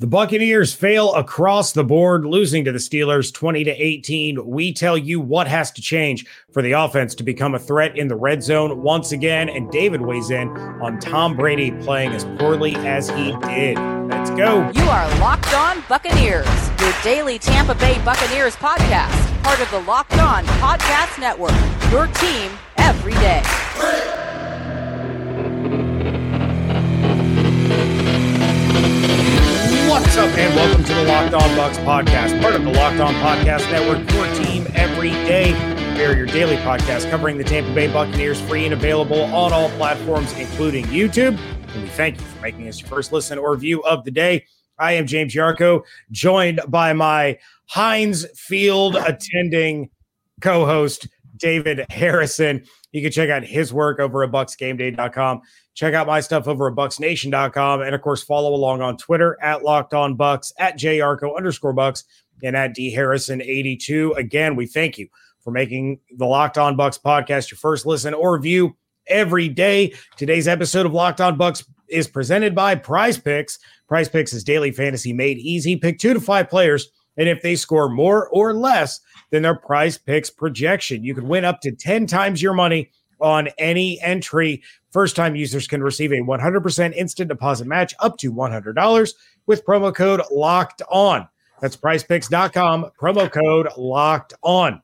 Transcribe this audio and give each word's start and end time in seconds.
The 0.00 0.06
Buccaneers 0.06 0.72
fail 0.72 1.12
across 1.14 1.72
the 1.72 1.82
board, 1.82 2.24
losing 2.24 2.64
to 2.66 2.70
the 2.70 2.78
Steelers 2.78 3.34
20 3.34 3.64
to 3.64 3.72
18. 3.72 4.46
We 4.46 4.72
tell 4.72 4.96
you 4.96 5.18
what 5.18 5.48
has 5.48 5.72
to 5.72 5.82
change 5.82 6.24
for 6.52 6.62
the 6.62 6.70
offense 6.70 7.16
to 7.16 7.24
become 7.24 7.56
a 7.56 7.58
threat 7.58 7.98
in 7.98 8.06
the 8.06 8.14
red 8.14 8.40
zone 8.40 8.80
once 8.80 9.10
again. 9.10 9.48
And 9.48 9.68
David 9.72 10.00
weighs 10.00 10.30
in 10.30 10.50
on 10.50 11.00
Tom 11.00 11.36
Brady 11.36 11.72
playing 11.82 12.12
as 12.12 12.24
poorly 12.38 12.76
as 12.76 13.10
he 13.10 13.32
did. 13.38 13.76
Let's 14.08 14.30
go. 14.30 14.70
You 14.72 14.84
are 14.84 15.18
Locked 15.18 15.52
On 15.54 15.82
Buccaneers, 15.88 16.46
your 16.80 16.94
daily 17.02 17.40
Tampa 17.40 17.74
Bay 17.74 18.00
Buccaneers 18.04 18.54
podcast, 18.54 19.42
part 19.42 19.58
of 19.58 19.68
the 19.72 19.80
Locked 19.80 20.18
On 20.18 20.44
Podcast 20.44 21.18
Network. 21.18 21.50
Your 21.90 22.06
team 22.06 22.52
every 22.76 23.14
day. 23.14 24.27
What's 29.88 30.18
up, 30.18 30.28
and 30.36 30.54
welcome 30.54 30.84
to 30.84 30.94
the 30.94 31.04
Locked 31.04 31.32
On 31.32 31.40
Bucs 31.56 31.82
podcast, 31.82 32.38
part 32.42 32.54
of 32.54 32.62
the 32.62 32.70
Locked 32.70 33.00
On 33.00 33.14
Podcast 33.14 33.70
Network, 33.72 33.98
your 34.12 34.26
team 34.44 34.66
every 34.74 35.12
day. 35.12 35.54
We 35.94 36.04
are 36.04 36.14
your 36.14 36.26
daily 36.26 36.56
podcast 36.56 37.08
covering 37.08 37.38
the 37.38 37.44
Tampa 37.44 37.72
Bay 37.72 37.90
Buccaneers, 37.90 38.38
free 38.42 38.66
and 38.66 38.74
available 38.74 39.22
on 39.22 39.54
all 39.54 39.70
platforms, 39.70 40.30
including 40.34 40.84
YouTube. 40.88 41.38
And 41.72 41.82
we 41.82 41.88
thank 41.88 42.16
you 42.20 42.26
for 42.26 42.42
making 42.42 42.68
us 42.68 42.78
your 42.78 42.88
first 42.90 43.12
listen 43.12 43.38
or 43.38 43.56
view 43.56 43.82
of 43.84 44.04
the 44.04 44.10
day. 44.10 44.44
I 44.78 44.92
am 44.92 45.06
James 45.06 45.34
Yarcho, 45.34 45.82
joined 46.10 46.60
by 46.68 46.92
my 46.92 47.38
Heinz 47.70 48.26
Field 48.38 48.94
attending 48.94 49.88
co 50.42 50.66
host, 50.66 51.08
David 51.38 51.86
Harrison. 51.88 52.62
You 52.92 53.00
can 53.00 53.10
check 53.10 53.30
out 53.30 53.42
his 53.42 53.72
work 53.72 54.00
over 54.00 54.22
at 54.22 54.30
bucsgameday.com. 54.30 55.40
Check 55.78 55.94
out 55.94 56.08
my 56.08 56.18
stuff 56.18 56.48
over 56.48 56.66
at 56.66 56.74
bucsnation.com. 56.74 57.82
And 57.82 57.94
of 57.94 58.02
course, 58.02 58.20
follow 58.20 58.52
along 58.52 58.82
on 58.82 58.96
Twitter 58.96 59.38
at 59.40 59.62
locked 59.62 59.94
on 59.94 60.16
bucs, 60.16 60.52
at 60.58 60.76
jarco 60.76 61.36
underscore 61.36 61.72
bucks, 61.72 62.02
and 62.42 62.56
at 62.56 62.74
D 62.74 62.90
Harrison 62.90 63.40
82. 63.40 64.12
Again, 64.14 64.56
we 64.56 64.66
thank 64.66 64.98
you 64.98 65.06
for 65.38 65.52
making 65.52 66.00
the 66.16 66.26
Locked 66.26 66.58
On 66.58 66.76
Bucs 66.76 67.00
podcast 67.00 67.52
your 67.52 67.58
first 67.58 67.86
listen 67.86 68.12
or 68.12 68.40
view 68.40 68.76
every 69.06 69.48
day. 69.48 69.94
Today's 70.16 70.48
episode 70.48 70.84
of 70.84 70.92
Locked 70.92 71.20
On 71.20 71.38
Bucs 71.38 71.64
is 71.88 72.08
presented 72.08 72.56
by 72.56 72.74
Prize 72.74 73.16
Picks. 73.16 73.60
Prize 73.86 74.08
Picks 74.08 74.32
is 74.32 74.42
daily 74.42 74.72
fantasy 74.72 75.12
made 75.12 75.38
easy. 75.38 75.76
Pick 75.76 76.00
two 76.00 76.12
to 76.12 76.20
five 76.20 76.50
players, 76.50 76.90
and 77.16 77.28
if 77.28 77.40
they 77.40 77.54
score 77.54 77.88
more 77.88 78.28
or 78.30 78.52
less 78.52 78.98
than 79.30 79.44
their 79.44 79.54
Prize 79.54 79.96
Picks 79.96 80.28
projection, 80.28 81.04
you 81.04 81.14
can 81.14 81.28
win 81.28 81.44
up 81.44 81.60
to 81.60 81.70
10 81.70 82.08
times 82.08 82.42
your 82.42 82.52
money 82.52 82.90
on 83.20 83.48
any 83.58 84.00
entry. 84.00 84.62
First 84.90 85.16
time 85.16 85.36
users 85.36 85.66
can 85.66 85.82
receive 85.82 86.12
a 86.12 86.20
100% 86.20 86.94
instant 86.94 87.28
deposit 87.28 87.66
match 87.66 87.94
up 88.00 88.16
to 88.18 88.32
$100 88.32 89.14
with 89.46 89.64
promo 89.64 89.94
code 89.94 90.22
locked 90.30 90.82
on. 90.90 91.28
That's 91.60 91.76
prizepicks.com, 91.76 92.92
promo 93.00 93.30
code 93.30 93.68
locked 93.76 94.34
on. 94.42 94.82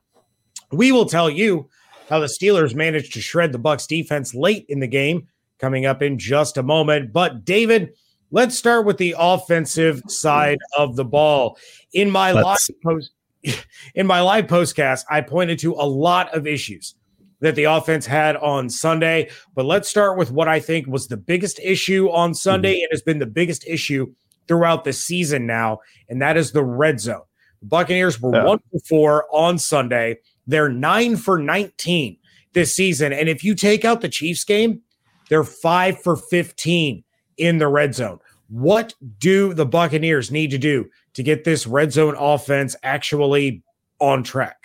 We 0.71 0.91
will 0.91 1.05
tell 1.05 1.29
you 1.29 1.69
how 2.09 2.19
the 2.19 2.27
Steelers 2.27 2.75
managed 2.75 3.13
to 3.13 3.21
shred 3.21 3.51
the 3.51 3.59
Bucs 3.59 3.87
defense 3.87 4.35
late 4.35 4.65
in 4.69 4.79
the 4.79 4.87
game 4.87 5.27
coming 5.59 5.85
up 5.85 6.01
in 6.01 6.19
just 6.19 6.57
a 6.57 6.63
moment. 6.63 7.13
But 7.13 7.45
David, 7.45 7.93
let's 8.31 8.57
start 8.57 8.85
with 8.85 8.97
the 8.97 9.15
offensive 9.17 10.01
side 10.07 10.59
of 10.77 10.95
the 10.95 11.05
ball. 11.05 11.57
In 11.93 12.11
my 12.11 12.31
let's. 12.31 12.69
live 12.69 12.81
post 12.81 13.11
in 13.95 14.05
my 14.05 14.21
live 14.21 14.47
postcast, 14.47 15.05
I 15.09 15.21
pointed 15.21 15.59
to 15.59 15.73
a 15.73 15.85
lot 15.87 16.35
of 16.35 16.45
issues 16.45 16.95
that 17.41 17.55
the 17.55 17.65
offense 17.65 18.05
had 18.05 18.35
on 18.37 18.69
Sunday. 18.69 19.29
But 19.53 19.65
let's 19.65 19.89
start 19.89 20.17
with 20.17 20.31
what 20.31 20.47
I 20.47 20.59
think 20.59 20.87
was 20.87 21.07
the 21.07 21.17
biggest 21.17 21.59
issue 21.59 22.09
on 22.09 22.33
Sunday. 22.33 22.75
Mm-hmm. 22.75 22.83
It 22.85 22.89
has 22.91 23.01
been 23.01 23.19
the 23.19 23.25
biggest 23.25 23.65
issue 23.67 24.13
throughout 24.47 24.83
the 24.83 24.93
season 24.93 25.45
now, 25.45 25.79
and 26.09 26.21
that 26.21 26.37
is 26.37 26.51
the 26.51 26.63
red 26.63 26.99
zone. 26.99 27.23
The 27.61 27.67
Buccaneers 27.67 28.21
were 28.21 28.35
yeah. 28.35 28.45
one 28.45 28.59
for 28.71 28.79
four 28.87 29.25
on 29.31 29.57
Sunday. 29.57 30.17
They're 30.47 30.69
nine 30.69 31.17
for 31.17 31.39
19 31.39 32.17
this 32.53 32.73
season. 32.73 33.13
And 33.13 33.29
if 33.29 33.43
you 33.43 33.55
take 33.55 33.85
out 33.85 34.01
the 34.01 34.09
Chiefs 34.09 34.43
game, 34.43 34.81
they're 35.29 35.43
five 35.43 36.01
for 36.01 36.15
15 36.15 37.03
in 37.37 37.57
the 37.57 37.67
red 37.67 37.95
zone. 37.95 38.19
What 38.49 38.93
do 39.19 39.53
the 39.53 39.65
Buccaneers 39.65 40.31
need 40.31 40.51
to 40.51 40.57
do 40.57 40.85
to 41.13 41.23
get 41.23 41.43
this 41.43 41.65
red 41.65 41.91
zone 41.91 42.15
offense 42.17 42.75
actually 42.83 43.63
on 43.99 44.23
track? 44.23 44.57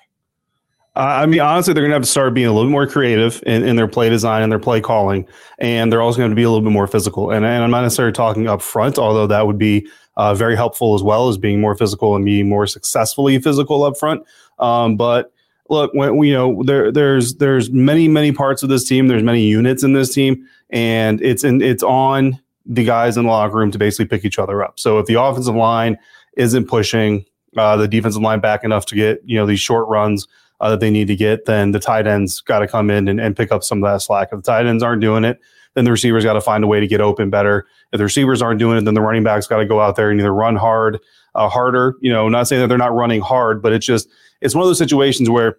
I 1.00 1.27
mean, 1.27 1.41
honestly, 1.41 1.72
they're 1.72 1.83
going 1.83 1.91
to 1.91 1.97
have 1.97 2.03
to 2.03 2.11
start 2.11 2.34
being 2.34 2.47
a 2.47 2.53
little 2.53 2.69
bit 2.69 2.72
more 2.72 2.87
creative 2.87 3.43
in, 3.47 3.65
in 3.65 3.77
their 3.77 3.88
play 3.88 4.11
design 4.11 4.43
and 4.43 4.53
their 4.53 4.59
play 4.59 4.81
calling, 4.81 5.27
and 5.59 5.91
they're 5.91 6.03
also 6.03 6.19
going 6.19 6.31
to 6.31 6.37
be 6.37 6.43
a 6.43 6.50
little 6.50 6.65
bit 6.65 6.72
more 6.72 6.87
physical. 6.87 7.31
And, 7.31 7.44
and 7.44 7.65
I'm 7.65 7.71
not 7.71 7.83
necessarily 7.83 8.12
talking 8.12 8.49
up 8.49 8.61
front, 8.61 8.99
although 8.99 9.27
that 9.27 9.47
would 9.47 9.59
be 9.59 9.88
uh, 10.16 10.34
very 10.34 10.56
helpful 10.56 10.94
as 10.94 11.03
well 11.03 11.28
as 11.28 11.38
being 11.38 11.61
more 11.61 11.75
physical 11.75 12.15
and 12.16 12.25
being 12.25 12.49
more 12.49 12.66
successfully 12.66 13.38
physical 13.38 13.83
up 13.84 13.97
front. 13.97 14.22
Um, 14.59 14.97
but 14.97 15.33
look, 15.71 15.93
when 15.94 16.19
you 16.22 16.34
know 16.34 16.62
there 16.65 16.93
there's 16.93 17.37
there's 17.37 17.71
many 17.71 18.06
many 18.06 18.32
parts 18.32 18.62
of 18.62 18.69
this 18.69 18.87
team. 18.87 19.09
There's 19.09 19.22
many 19.22 19.44
units 19.44 19.82
in 19.82 19.94
this 19.94 20.12
team, 20.12 20.47
and 20.69 21.22
it's 21.22 21.44
in 21.44 21.62
it's 21.62 21.82
on 21.82 22.38
the 22.67 22.84
guys 22.84 23.17
in 23.17 23.25
the 23.25 23.31
locker 23.31 23.56
room 23.56 23.71
to 23.71 23.78
basically 23.78 24.05
pick 24.05 24.25
each 24.25 24.38
other 24.38 24.62
up. 24.62 24.78
So 24.78 24.99
if 24.99 25.06
the 25.06 25.15
offensive 25.15 25.55
line 25.55 25.99
isn't 26.37 26.67
pushing 26.67 27.25
uh, 27.56 27.77
the 27.77 27.88
defensive 27.88 28.22
line 28.22 28.41
back 28.41 28.65
enough 28.65 28.84
to 28.87 28.94
get 28.94 29.22
you 29.25 29.38
know 29.38 29.47
these 29.47 29.61
short 29.61 29.88
runs 29.88 30.28
uh, 30.60 30.71
that 30.71 30.81
they 30.81 30.91
need 30.91 31.09
to 31.09 31.16
get, 31.16 31.47
then 31.47 31.72
the 31.72 31.81
tight 31.81 32.06
ends 32.06 32.41
got 32.41 32.60
to 32.60 32.69
come 32.69 32.91
in 32.91 33.09
and, 33.09 33.21
and 33.21 33.37
pick 33.37 33.50
up 33.50 33.65
some 33.65 33.82
of 33.82 33.91
that 33.91 34.00
slack. 34.00 34.28
If 34.32 34.43
the 34.43 34.53
tight 34.53 34.66
ends 34.66 34.82
aren't 34.82 35.00
doing 35.00 35.25
it, 35.25 35.41
then 35.75 35.84
the 35.84 35.91
receivers 35.91 36.25
got 36.25 36.34
to 36.34 36.41
find 36.41 36.65
a 36.65 36.66
way 36.66 36.81
to 36.81 36.87
get 36.87 37.00
open 37.00 37.31
better. 37.31 37.66
If 37.93 37.98
the 37.98 38.04
receivers 38.04 38.43
aren't 38.43 38.59
doing 38.59 38.76
it, 38.76 38.84
then 38.84 38.94
the 38.94 39.00
running 39.00 39.22
backs 39.22 39.47
got 39.47 39.59
to 39.59 39.66
go 39.66 39.81
out 39.81 39.97
there 39.97 40.10
and 40.10 40.20
either 40.20 40.34
run 40.34 40.56
hard, 40.56 40.99
uh, 41.34 41.49
harder. 41.49 41.97
You 42.00 42.12
know, 42.12 42.28
not 42.28 42.49
saying 42.49 42.60
that 42.60 42.69
they're 42.69 42.78
not 42.78 42.94
running 42.94 43.20
hard, 43.20 43.62
but 43.62 43.72
it's 43.72 43.87
just 43.87 44.09
it's 44.41 44.54
one 44.54 44.62
of 44.62 44.69
those 44.69 44.78
situations 44.78 45.31
where 45.31 45.59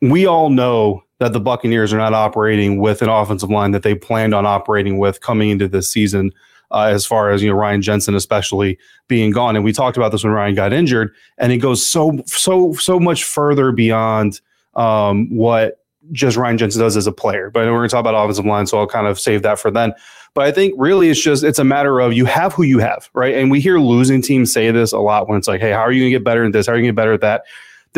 we 0.00 0.26
all 0.26 0.50
know 0.50 1.02
that 1.18 1.32
the 1.32 1.40
Buccaneers 1.40 1.92
are 1.92 1.98
not 1.98 2.14
operating 2.14 2.78
with 2.78 3.02
an 3.02 3.08
offensive 3.08 3.50
line 3.50 3.72
that 3.72 3.82
they 3.82 3.94
planned 3.94 4.34
on 4.34 4.46
operating 4.46 4.98
with 4.98 5.20
coming 5.20 5.50
into 5.50 5.66
this 5.66 5.92
season. 5.92 6.32
Uh, 6.70 6.90
as 6.92 7.06
far 7.06 7.30
as 7.30 7.42
you 7.42 7.50
know, 7.50 7.56
Ryan 7.56 7.80
Jensen 7.82 8.14
especially 8.14 8.78
being 9.08 9.30
gone, 9.30 9.56
and 9.56 9.64
we 9.64 9.72
talked 9.72 9.96
about 9.96 10.12
this 10.12 10.24
when 10.24 10.32
Ryan 10.32 10.54
got 10.54 10.72
injured, 10.72 11.14
and 11.38 11.52
it 11.52 11.58
goes 11.58 11.84
so 11.84 12.22
so 12.26 12.72
so 12.74 13.00
much 13.00 13.24
further 13.24 13.72
beyond 13.72 14.40
um, 14.74 15.34
what 15.34 15.80
just 16.12 16.36
Ryan 16.36 16.58
Jensen 16.58 16.80
does 16.80 16.96
as 16.96 17.06
a 17.06 17.12
player. 17.12 17.50
But 17.50 17.66
we're 17.66 17.78
going 17.78 17.88
to 17.88 17.92
talk 17.92 18.00
about 18.00 18.14
offensive 18.14 18.46
line, 18.46 18.66
so 18.66 18.78
I'll 18.78 18.86
kind 18.86 19.06
of 19.06 19.18
save 19.18 19.42
that 19.42 19.58
for 19.58 19.70
then. 19.70 19.92
But 20.34 20.46
I 20.46 20.52
think 20.52 20.74
really 20.76 21.10
it's 21.10 21.20
just 21.20 21.42
it's 21.42 21.58
a 21.58 21.64
matter 21.64 22.00
of 22.00 22.12
you 22.12 22.24
have 22.26 22.52
who 22.52 22.62
you 22.62 22.78
have, 22.78 23.08
right? 23.14 23.34
And 23.34 23.50
we 23.50 23.60
hear 23.60 23.78
losing 23.78 24.22
teams 24.22 24.52
say 24.52 24.70
this 24.70 24.92
a 24.92 24.98
lot 24.98 25.28
when 25.28 25.38
it's 25.38 25.48
like, 25.48 25.60
hey, 25.60 25.72
how 25.72 25.80
are 25.80 25.92
you 25.92 26.02
going 26.02 26.12
to 26.12 26.18
get 26.18 26.24
better 26.24 26.44
at 26.44 26.52
this? 26.52 26.66
How 26.66 26.74
are 26.74 26.76
you 26.76 26.82
going 26.82 26.88
to 26.88 26.92
get 26.92 26.96
better 26.96 27.12
at 27.14 27.20
that? 27.22 27.44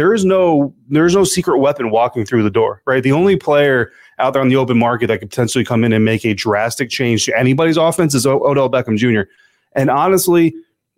There 0.00 0.14
is 0.14 0.24
no 0.24 0.74
there 0.88 1.04
is 1.04 1.14
no 1.14 1.24
secret 1.24 1.58
weapon 1.58 1.90
walking 1.90 2.24
through 2.24 2.42
the 2.42 2.50
door, 2.50 2.80
right? 2.86 3.02
The 3.02 3.12
only 3.12 3.36
player 3.36 3.92
out 4.18 4.32
there 4.32 4.40
on 4.40 4.48
the 4.48 4.56
open 4.56 4.78
market 4.78 5.08
that 5.08 5.18
could 5.18 5.28
potentially 5.28 5.62
come 5.62 5.84
in 5.84 5.92
and 5.92 6.06
make 6.06 6.24
a 6.24 6.32
drastic 6.32 6.88
change 6.88 7.26
to 7.26 7.38
anybody's 7.38 7.76
offense 7.76 8.14
is 8.14 8.24
o- 8.24 8.42
Odell 8.42 8.70
Beckham 8.70 8.96
Jr. 8.96 9.30
And 9.74 9.90
honestly, 9.90 10.54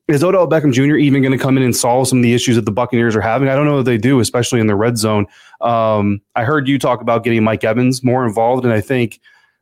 is 0.06 0.22
Odell 0.22 0.48
Beckham 0.48 0.72
Jr. 0.72 0.94
even 0.94 1.20
going 1.20 1.36
to 1.36 1.42
come 1.42 1.56
in 1.56 1.64
and 1.64 1.74
solve 1.74 2.06
some 2.06 2.18
of 2.18 2.22
the 2.22 2.32
issues 2.32 2.54
that 2.54 2.64
the 2.64 2.70
Buccaneers 2.70 3.16
are 3.16 3.20
having? 3.20 3.48
I 3.48 3.56
don't 3.56 3.66
know 3.66 3.80
if 3.80 3.86
they 3.86 3.98
do, 3.98 4.20
especially 4.20 4.60
in 4.60 4.68
the 4.68 4.76
red 4.76 4.96
zone. 4.96 5.26
Um, 5.60 6.20
I 6.36 6.44
heard 6.44 6.68
you 6.68 6.78
talk 6.78 7.00
about 7.00 7.24
getting 7.24 7.42
Mike 7.42 7.64
Evans 7.64 8.04
more 8.04 8.24
involved, 8.24 8.64
and 8.64 8.72
I 8.72 8.80
think 8.80 9.18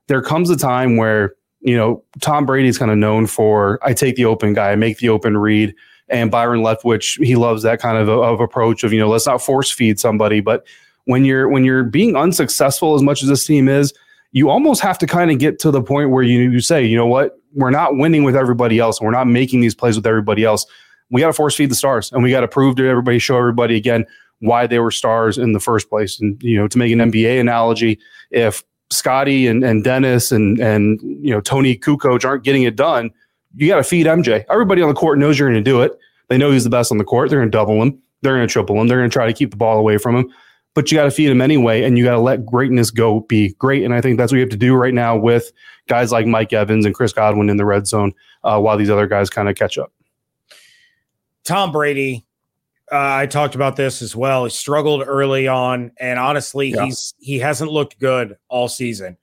there 0.09 0.21
comes 0.21 0.51
a 0.51 0.57
time 0.57 0.99
where 0.99 1.33
you 1.63 1.79
know 1.79 2.05
Tom 2.21 2.45
Brady 2.45 2.69
is 2.69 2.77
kind 2.77 2.91
of 2.91 2.99
known 2.99 3.27
for 3.27 3.79
I 3.83 3.95
take 3.95 4.17
the 4.17 4.27
open 4.27 4.53
guy, 4.53 4.73
I 4.73 4.77
make 4.77 4.99
the 4.99 5.09
open 5.09 5.39
read, 5.39 5.75
and 6.11 6.31
Byron 6.31 6.61
Leftwich 6.61 7.25
he 7.25 7.37
loves 7.37 7.63
that 7.63 7.81
kind 7.81 7.97
of, 7.97 8.09
of 8.09 8.41
approach 8.41 8.85
of 8.85 8.93
you 8.93 8.99
know 8.99 9.09
let's 9.09 9.27
not 9.27 9.43
force 9.43 9.71
feed 9.71 9.99
somebody, 9.99 10.41
but 10.41 10.67
when 11.05 11.25
you're 11.25 11.49
when 11.49 11.65
you're 11.65 11.85
being 11.85 12.17
unsuccessful 12.17 12.95
as 12.95 13.03
much 13.03 13.23
as 13.23 13.29
this 13.29 13.47
team 13.47 13.69
is, 13.69 13.93
you 14.33 14.49
almost 14.49 14.81
have 14.81 14.99
to 14.99 15.07
kind 15.07 15.31
of 15.31 15.39
get 15.39 15.59
to 15.61 15.71
the 15.71 15.83
point 15.83 16.11
where 16.11 16.23
you, 16.23 16.51
you 16.51 16.61
say, 16.61 16.85
you 16.85 16.97
know 16.97 17.07
what, 17.07 17.39
we're 17.55 17.71
not 17.71 17.97
winning 17.97 18.25
with 18.25 18.37
everybody 18.37 18.79
else, 18.79 19.01
and 19.01 19.07
we're 19.07 19.13
not 19.13 19.27
making 19.27 19.61
these 19.61 19.75
plays 19.75 19.97
with 19.97 20.07
everybody 20.07 20.45
else. 20.45 20.67
We 21.11 21.21
got 21.21 21.29
to 21.29 21.33
force 21.33 21.57
feed 21.57 21.71
the 21.71 21.75
stars, 21.75 22.13
and 22.13 22.23
we 22.23 22.31
got 22.31 22.41
to 22.41 22.49
prove 22.49 22.77
to 22.77 22.89
everybody, 22.89 23.19
show 23.19 23.37
everybody 23.37 23.77
again 23.77 24.07
why 24.39 24.67
they 24.67 24.79
were 24.79 24.91
stars 24.91 25.37
in 25.37 25.53
the 25.53 25.61
first 25.61 25.89
place. 25.89 26.21
And 26.21 26.41
you 26.43 26.57
know, 26.57 26.69
to 26.69 26.79
make 26.79 26.93
an 26.93 26.99
NBA 26.99 27.41
analogy, 27.41 27.99
if 28.31 28.63
Scotty 28.91 29.47
and, 29.47 29.65
and 29.65 29.85
Dennis 29.85 30.33
and 30.33 30.59
and 30.61 31.01
you 31.03 31.33
know 31.33 31.41
Toni 31.41 31.77
Kukoc 31.77 32.25
aren't 32.25 32.45
getting 32.45 32.63
it 32.63 32.77
done, 32.77 33.11
you 33.55 33.69
got 33.69 33.77
to 33.77 33.85
feed 33.85 34.07
MJ. 34.07 34.45
Everybody 34.51 34.83
on 34.83 34.89
the 34.89 34.95
court 34.95 35.19
knows 35.19 35.39
you're 35.39 35.49
going 35.51 35.63
to 35.63 35.71
do 35.71 35.83
it. 35.83 35.99
They 36.29 36.39
know 36.39 36.51
he's 36.51 36.65
the 36.65 36.71
best 36.71 36.93
on 36.93 36.99
the 36.99 37.05
court. 37.05 37.31
They're 37.31 37.41
going 37.41 37.51
to 37.51 37.57
double 37.57 37.83
him. 37.83 38.01
They're 38.23 38.37
going 38.37 38.47
to 38.47 38.53
triple 38.53 38.81
him. 38.81 38.87
They're 38.87 38.99
going 38.99 39.11
to 39.11 39.13
try 39.13 39.27
to 39.27 39.33
keep 39.33 39.51
the 39.51 39.57
ball 39.57 39.79
away 39.79 39.99
from 39.99 40.15
him 40.17 40.33
but 40.75 40.91
you 40.91 40.97
got 40.97 41.05
to 41.05 41.11
feed 41.11 41.31
him 41.31 41.41
anyway, 41.41 41.83
and 41.83 41.99
you 41.99 42.05
got 42.05 42.13
to 42.13 42.21
let 42.21 42.47
greatness 42.47 42.91
go 42.91 43.21
be 43.21 43.55
great. 43.55 43.85
And 43.85 43.93
I 43.93 44.01
think 44.01 44.19
that's 44.19 44.31
what 44.33 44.37
you 44.37 44.43
have 44.43 44.51
to 44.51 44.57
do 44.57 44.75
right 44.75 44.95
now 44.95 45.17
with 45.17 45.53
guys 45.89 46.13
like 46.13 46.27
Mike 46.27 46.53
Evans 46.53 46.87
and 46.87 46.95
Chris 46.95 47.13
Godwin 47.13 47.51
in 47.51 47.57
the 47.57 47.65
red 47.65 47.87
zone, 47.87 48.13
uh, 48.45 48.61
while 48.61 48.77
these 48.77 48.91
other 48.91 49.07
guys 49.07 49.31
kind 49.31 49.49
of 49.49 49.57
catch 49.57 49.79
up. 49.79 49.93
Tom 51.43 51.73
Brady, 51.73 52.25
uh, 52.93 52.97
I 52.97 53.27
talked 53.27 53.55
about 53.55 53.77
this 53.77 54.03
as 54.03 54.15
well. 54.15 54.45
He 54.45 54.51
struggled 54.51 55.03
early 55.05 55.49
on, 55.49 55.91
and 55.99 56.19
honestly, 56.19 56.69
yeah. 56.69 56.85
he's 56.85 57.15
he 57.19 57.39
hasn't 57.39 57.73
looked 57.73 57.99
good 57.99 58.37
all 58.49 58.69
season. 58.69 59.17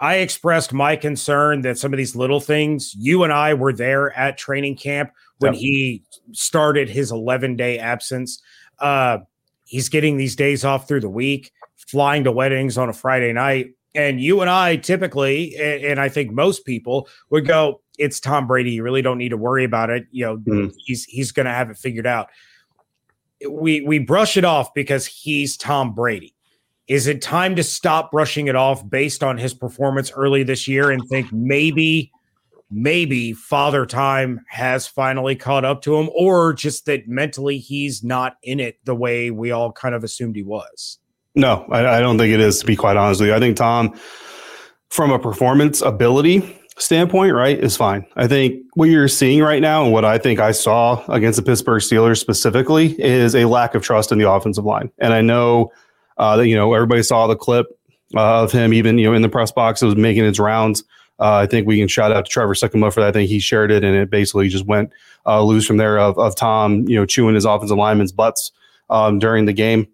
I 0.00 0.16
expressed 0.16 0.72
my 0.72 0.96
concern 0.96 1.62
that 1.62 1.78
some 1.78 1.92
of 1.92 1.96
these 1.96 2.14
little 2.14 2.40
things, 2.40 2.94
you 2.94 3.24
and 3.24 3.32
I 3.32 3.54
were 3.54 3.72
there 3.72 4.16
at 4.16 4.36
training 4.36 4.76
camp 4.76 5.10
when 5.38 5.54
yep. 5.54 5.60
he 5.60 6.02
started 6.32 6.88
his 6.88 7.10
11 7.10 7.56
day 7.56 7.78
absence. 7.78 8.42
Uh, 8.78 9.18
he's 9.64 9.88
getting 9.88 10.16
these 10.16 10.36
days 10.36 10.64
off 10.64 10.86
through 10.86 11.00
the 11.00 11.08
week, 11.08 11.52
flying 11.76 12.24
to 12.24 12.32
weddings 12.32 12.76
on 12.76 12.88
a 12.88 12.92
Friday 12.92 13.32
night. 13.32 13.72
And 13.94 14.20
you 14.20 14.42
and 14.42 14.50
I 14.50 14.76
typically, 14.76 15.56
and 15.56 15.98
I 15.98 16.10
think 16.10 16.30
most 16.30 16.66
people 16.66 17.08
would 17.30 17.46
go, 17.46 17.80
it's 17.98 18.20
Tom 18.20 18.46
Brady. 18.46 18.72
You 18.72 18.82
really 18.82 19.00
don't 19.00 19.16
need 19.16 19.30
to 19.30 19.38
worry 19.38 19.64
about 19.64 19.88
it. 19.88 20.06
You 20.10 20.26
know, 20.26 20.36
mm. 20.36 20.74
he's 20.78 21.04
he's 21.04 21.32
going 21.32 21.46
to 21.46 21.52
have 21.52 21.70
it 21.70 21.78
figured 21.78 22.06
out. 22.06 22.28
We 23.48 23.80
we 23.80 23.98
brush 23.98 24.36
it 24.36 24.44
off 24.44 24.74
because 24.74 25.06
he's 25.06 25.56
Tom 25.56 25.94
Brady. 25.94 26.35
Is 26.88 27.08
it 27.08 27.20
time 27.20 27.56
to 27.56 27.64
stop 27.64 28.12
brushing 28.12 28.46
it 28.46 28.54
off 28.54 28.88
based 28.88 29.24
on 29.24 29.38
his 29.38 29.54
performance 29.54 30.12
early 30.12 30.44
this 30.44 30.68
year 30.68 30.90
and 30.90 31.02
think 31.08 31.32
maybe 31.32 32.12
maybe 32.68 33.32
father 33.32 33.86
time 33.86 34.40
has 34.48 34.88
finally 34.88 35.36
caught 35.36 35.64
up 35.64 35.82
to 35.82 35.96
him 35.96 36.10
or 36.16 36.52
just 36.52 36.84
that 36.86 37.06
mentally 37.06 37.58
he's 37.58 38.02
not 38.02 38.36
in 38.42 38.58
it 38.58 38.76
the 38.84 38.94
way 38.94 39.30
we 39.30 39.52
all 39.52 39.70
kind 39.70 39.94
of 39.94 40.02
assumed 40.02 40.36
he 40.36 40.42
was? 40.42 40.98
No 41.34 41.66
I, 41.70 41.96
I 41.96 42.00
don't 42.00 42.18
think 42.18 42.32
it 42.32 42.40
is 42.40 42.60
to 42.60 42.66
be 42.66 42.76
quite 42.76 42.96
honest 42.96 43.20
with 43.20 43.30
you. 43.30 43.34
I 43.34 43.40
think 43.40 43.56
tom 43.56 43.98
from 44.90 45.10
a 45.10 45.18
performance 45.18 45.80
ability 45.80 46.60
standpoint 46.78 47.34
right 47.34 47.58
is 47.58 47.76
fine. 47.76 48.06
I 48.16 48.28
think 48.28 48.62
what 48.74 48.90
you're 48.90 49.08
seeing 49.08 49.42
right 49.42 49.62
now 49.62 49.82
and 49.82 49.92
what 49.92 50.04
i 50.04 50.18
think 50.18 50.38
i 50.38 50.52
saw 50.52 51.04
against 51.08 51.36
the 51.36 51.44
pittsburgh 51.44 51.82
steelers 51.82 52.18
specifically 52.18 53.00
is 53.00 53.34
a 53.34 53.46
lack 53.46 53.74
of 53.74 53.82
trust 53.82 54.12
in 54.12 54.18
the 54.18 54.30
offensive 54.30 54.64
line. 54.64 54.90
And 54.98 55.12
i 55.12 55.20
know 55.20 55.72
uh, 56.18 56.36
that 56.36 56.46
you 56.46 56.54
know 56.54 56.72
everybody 56.74 57.02
saw 57.02 57.26
the 57.26 57.36
clip 57.36 57.66
uh, 58.14 58.42
of 58.42 58.52
him 58.52 58.72
even 58.72 58.98
you 58.98 59.06
know 59.06 59.14
in 59.14 59.22
the 59.22 59.28
press 59.28 59.50
box 59.50 59.82
it 59.82 59.86
was 59.86 59.96
making 59.96 60.24
its 60.24 60.38
rounds 60.38 60.84
uh, 61.18 61.36
I 61.36 61.46
think 61.46 61.66
we 61.66 61.78
can 61.78 61.88
shout 61.88 62.12
out 62.12 62.26
to 62.26 62.30
Trevor 62.30 62.54
Sikkema 62.54 62.92
for 62.92 63.00
that. 63.00 63.08
I 63.08 63.12
think 63.12 63.30
he 63.30 63.38
shared 63.38 63.70
it, 63.70 63.82
and 63.82 63.96
it 63.96 64.10
basically 64.10 64.48
just 64.48 64.66
went 64.66 64.90
uh, 65.24 65.42
loose 65.42 65.66
from 65.66 65.78
there 65.78 65.98
of, 65.98 66.18
of 66.18 66.36
Tom, 66.36 66.86
you 66.88 66.96
know, 66.96 67.06
chewing 67.06 67.34
his 67.34 67.44
offensive 67.44 67.78
lineman's 67.78 68.12
butts 68.12 68.52
um, 68.90 69.18
during 69.18 69.46
the 69.46 69.52
game. 69.52 69.88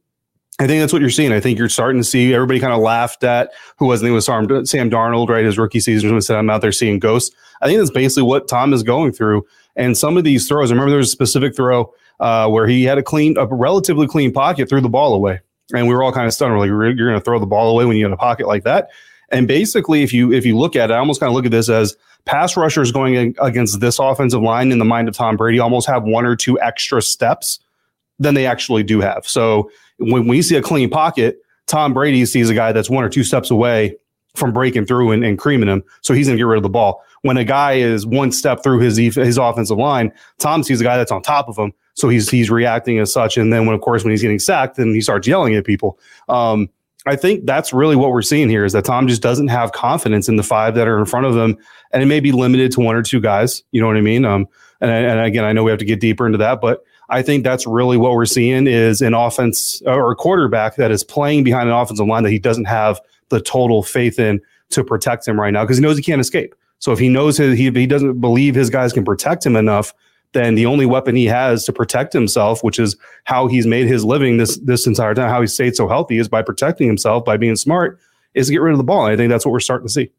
I 0.59 0.67
think 0.67 0.81
that's 0.81 0.93
what 0.93 1.01
you're 1.01 1.11
seeing. 1.11 1.33
I 1.33 1.41
think 1.41 1.59
you're 1.59 1.69
starting 1.69 2.01
to 2.01 2.07
see 2.07 2.35
everybody 2.35 2.61
kind 2.61 2.73
of 2.73 2.81
laughed 2.81 3.25
at 3.25 3.53
who 3.79 3.87
was 3.87 4.03
I 4.03 4.07
think 4.07 4.11
it 4.13 4.15
was 4.15 4.71
Sam, 4.71 4.91
Darnold, 4.91 5.29
right? 5.29 5.45
His 5.45 5.59
rookie 5.59 5.81
season 5.81 6.15
was 6.15 6.27
said 6.27 6.37
I'm 6.37 6.51
out 6.51 6.61
there 6.61 6.73
seeing 6.73 6.99
ghosts. 6.99 7.35
I 7.63 7.67
think 7.67 7.79
that's 7.79 7.91
basically 7.91 8.25
what 8.25 8.49
Tom 8.49 8.73
is 8.73 8.83
going 8.83 9.13
through. 9.13 9.47
And 9.77 9.97
some 9.97 10.17
of 10.17 10.25
these 10.25 10.47
throws, 10.47 10.71
I 10.71 10.75
remember 10.75 10.91
there 10.91 10.99
was 10.99 11.09
a 11.09 11.13
specific 11.13 11.57
throw 11.57 11.93
uh, 12.21 12.49
where 12.49 12.67
he 12.67 12.85
had 12.85 12.99
a 12.99 13.03
clean, 13.03 13.37
a 13.39 13.47
relatively 13.47 14.07
clean 14.07 14.33
pocket, 14.33 14.69
threw 14.69 14.81
the 14.81 14.89
ball 14.89 15.15
away, 15.15 15.41
and 15.73 15.89
we 15.89 15.95
were 15.95 16.03
all 16.03 16.13
kind 16.13 16.27
of 16.27 16.35
stunned. 16.35 16.53
We're 16.53 16.59
like, 16.59 16.69
you're 16.69 16.95
going 16.95 17.19
to 17.19 17.25
throw 17.25 17.39
the 17.39 17.47
ball 17.47 17.71
away 17.71 17.85
when 17.85 17.97
you're 17.97 18.09
in 18.09 18.13
a 18.13 18.17
pocket 18.17 18.47
like 18.47 18.65
that? 18.65 18.91
And 19.31 19.49
basically, 19.49 20.03
if 20.03 20.13
you 20.13 20.33
if 20.33 20.45
you 20.45 20.59
look 20.59 20.77
at 20.77 20.91
it, 20.91 20.95
I 20.95 20.99
almost 20.99 21.21
kind 21.21 21.29
of 21.29 21.35
look 21.35 21.47
at 21.47 21.51
this 21.51 21.69
as 21.69 21.97
pass 22.25 22.57
rushers 22.57 22.93
going 22.93 23.35
against 23.41 23.81
this 23.81 23.99
offensive 23.99 24.43
line 24.43 24.71
in 24.71 24.79
the 24.79 24.85
mind 24.85 25.09
of 25.09 25.17
Tom 25.17 25.37
Brady 25.37 25.59
almost 25.59 25.89
have 25.89 26.05
one 26.05 26.27
or 26.27 26.37
two 26.37 26.61
extra 26.61 27.03
steps 27.03 27.59
than 28.19 28.35
they 28.35 28.47
actually 28.47 28.83
do 28.83 29.01
have. 29.01 29.27
So 29.27 29.71
when 29.99 30.29
we 30.29 30.43
see 30.43 30.57
a 30.57 30.63
clean 30.63 30.91
pocket, 30.91 31.39
Tom 31.67 31.95
Brady 31.95 32.25
sees 32.27 32.51
a 32.51 32.55
guy 32.55 32.73
that's 32.73 32.91
one 32.91 33.05
or 33.05 33.09
two 33.09 33.25
steps 33.25 33.51
away 33.51 33.97
from 34.35 34.53
breaking 34.53 34.87
through 34.87 35.11
and, 35.11 35.25
and 35.25 35.39
creaming 35.39 35.69
him. 35.69 35.83
So 36.03 36.15
he's 36.15 36.27
going 36.27 36.37
to 36.37 36.41
get 36.41 36.47
rid 36.47 36.57
of 36.57 36.63
the 36.63 36.69
ball. 36.69 37.03
When 37.23 37.37
a 37.37 37.45
guy 37.45 37.75
is 37.75 38.07
one 38.07 38.33
step 38.33 38.63
through 38.63 38.81
his 38.81 38.97
his 38.97 39.39
offensive 39.39 39.79
line, 39.79 40.13
Tom 40.39 40.63
sees 40.63 40.81
a 40.81 40.85
guy 40.85 40.97
that's 40.97 41.13
on 41.13 41.23
top 41.23 41.49
of 41.49 41.57
him. 41.57 41.73
So 41.95 42.09
he's 42.09 42.31
he's 42.31 42.51
reacting 42.51 42.99
as 42.99 43.13
such. 43.13 43.37
And 43.37 43.53
then 43.53 43.67
when 43.67 43.75
of 43.75 43.81
course 43.81 44.05
when 44.05 44.11
he's 44.11 44.23
getting 44.23 44.39
sacked, 44.39 44.77
then 44.77 44.95
he 44.95 45.01
starts 45.01 45.27
yelling 45.27 45.55
at 45.55 45.65
people. 45.65 45.99
Um, 46.29 46.69
I 47.05 47.17
think 47.17 47.47
that's 47.47 47.73
really 47.73 47.97
what 47.97 48.11
we're 48.11 48.23
seeing 48.23 48.49
here 48.49 48.65
is 48.65 48.73
that 48.75 48.85
Tom 48.85 49.09
just 49.09 49.23
doesn't 49.23 49.49
have 49.49 49.73
confidence 49.73 50.29
in 50.29 50.37
the 50.37 50.43
five 50.43 50.75
that 50.77 50.87
are 50.87 50.99
in 50.99 51.05
front 51.05 51.27
of 51.27 51.37
him, 51.37 51.59
and 51.91 52.03
it 52.03 52.07
may 52.07 52.21
be 52.21 52.31
limited 52.31 52.71
to 52.73 52.81
one 52.81 52.95
or 52.95 53.03
two 53.03 53.21
guys. 53.21 53.63
You 53.73 53.81
know 53.81 53.89
what 53.89 53.97
I 53.97 54.03
mean? 54.03 54.25
Um, 54.25 54.47
and, 54.81 54.91
and 54.91 55.21
again, 55.21 55.45
I 55.45 55.53
know 55.53 55.65
we 55.65 55.71
have 55.71 55.81
to 55.81 55.85
get 55.85 56.01
deeper 56.01 56.27
into 56.27 56.39
that, 56.39 56.61
but 56.61 56.85
I 57.09 57.23
think 57.23 57.45
that's 57.45 57.67
really 57.67 57.97
what 57.97 58.13
we're 58.13 58.25
seeing 58.25 58.67
is 58.67 59.03
an 59.03 59.15
offense 59.15 59.83
or 59.85 60.13
a 60.13 60.17
quarterback 60.17 60.77
that 60.77 60.91
is 60.91 61.05
playing 61.05 61.45
behind 61.45 61.69
an 61.69 61.75
offensive 61.75 62.07
line 62.07 62.23
that 62.23 62.31
he 62.31 62.39
doesn't 62.39 62.65
have 62.65 63.01
the 63.29 63.41
total 63.41 63.83
faith 63.83 64.19
in 64.19 64.41
to 64.71 64.83
protect 64.83 65.27
him 65.27 65.39
right 65.39 65.53
now 65.53 65.65
because 65.65 65.77
he 65.77 65.83
knows 65.83 65.97
he 65.97 66.03
can't 66.03 66.21
escape. 66.21 66.55
So 66.79 66.91
if 66.91 66.99
he 66.99 67.09
knows 67.09 67.37
his, 67.37 67.57
he, 67.59 67.71
he 67.71 67.87
doesn't 67.87 68.21
believe 68.21 68.55
his 68.55 68.71
guys 68.71 68.93
can 68.93 69.05
protect 69.05 69.45
him 69.45 69.57
enough, 69.57 69.93
then 70.33 70.55
the 70.55 70.67
only 70.67 70.87
weapon 70.87 71.15
he 71.15 71.27
has 71.27 71.65
to 71.65 71.73
protect 71.73 72.13
himself, 72.13 72.65
which 72.65 72.79
is 72.79 72.97
how 73.25 73.47
he's 73.47 73.67
made 73.67 73.87
his 73.87 74.05
living 74.05 74.39
this 74.39 74.57
this 74.59 74.87
entire 74.87 75.15
time, 75.15 75.29
how 75.29 75.41
he 75.41 75.47
stayed 75.47 75.77
so 75.77 75.89
healthy, 75.89 76.19
is 76.19 76.29
by 76.29 76.43
protecting 76.43 76.87
himself 76.87 77.25
by 77.25 77.37
being 77.37 77.57
smart, 77.57 77.99
is 78.35 78.47
to 78.47 78.53
get 78.53 78.61
rid 78.61 78.73
of 78.73 78.79
the 78.79 78.85
ball. 78.85 79.05
And 79.05 79.13
I 79.13 79.17
think 79.17 79.31
that's 79.31 79.45
what 79.45 79.53
we're 79.53 79.61
starting 79.61 79.87
to 79.87 79.93
see. 79.93 80.11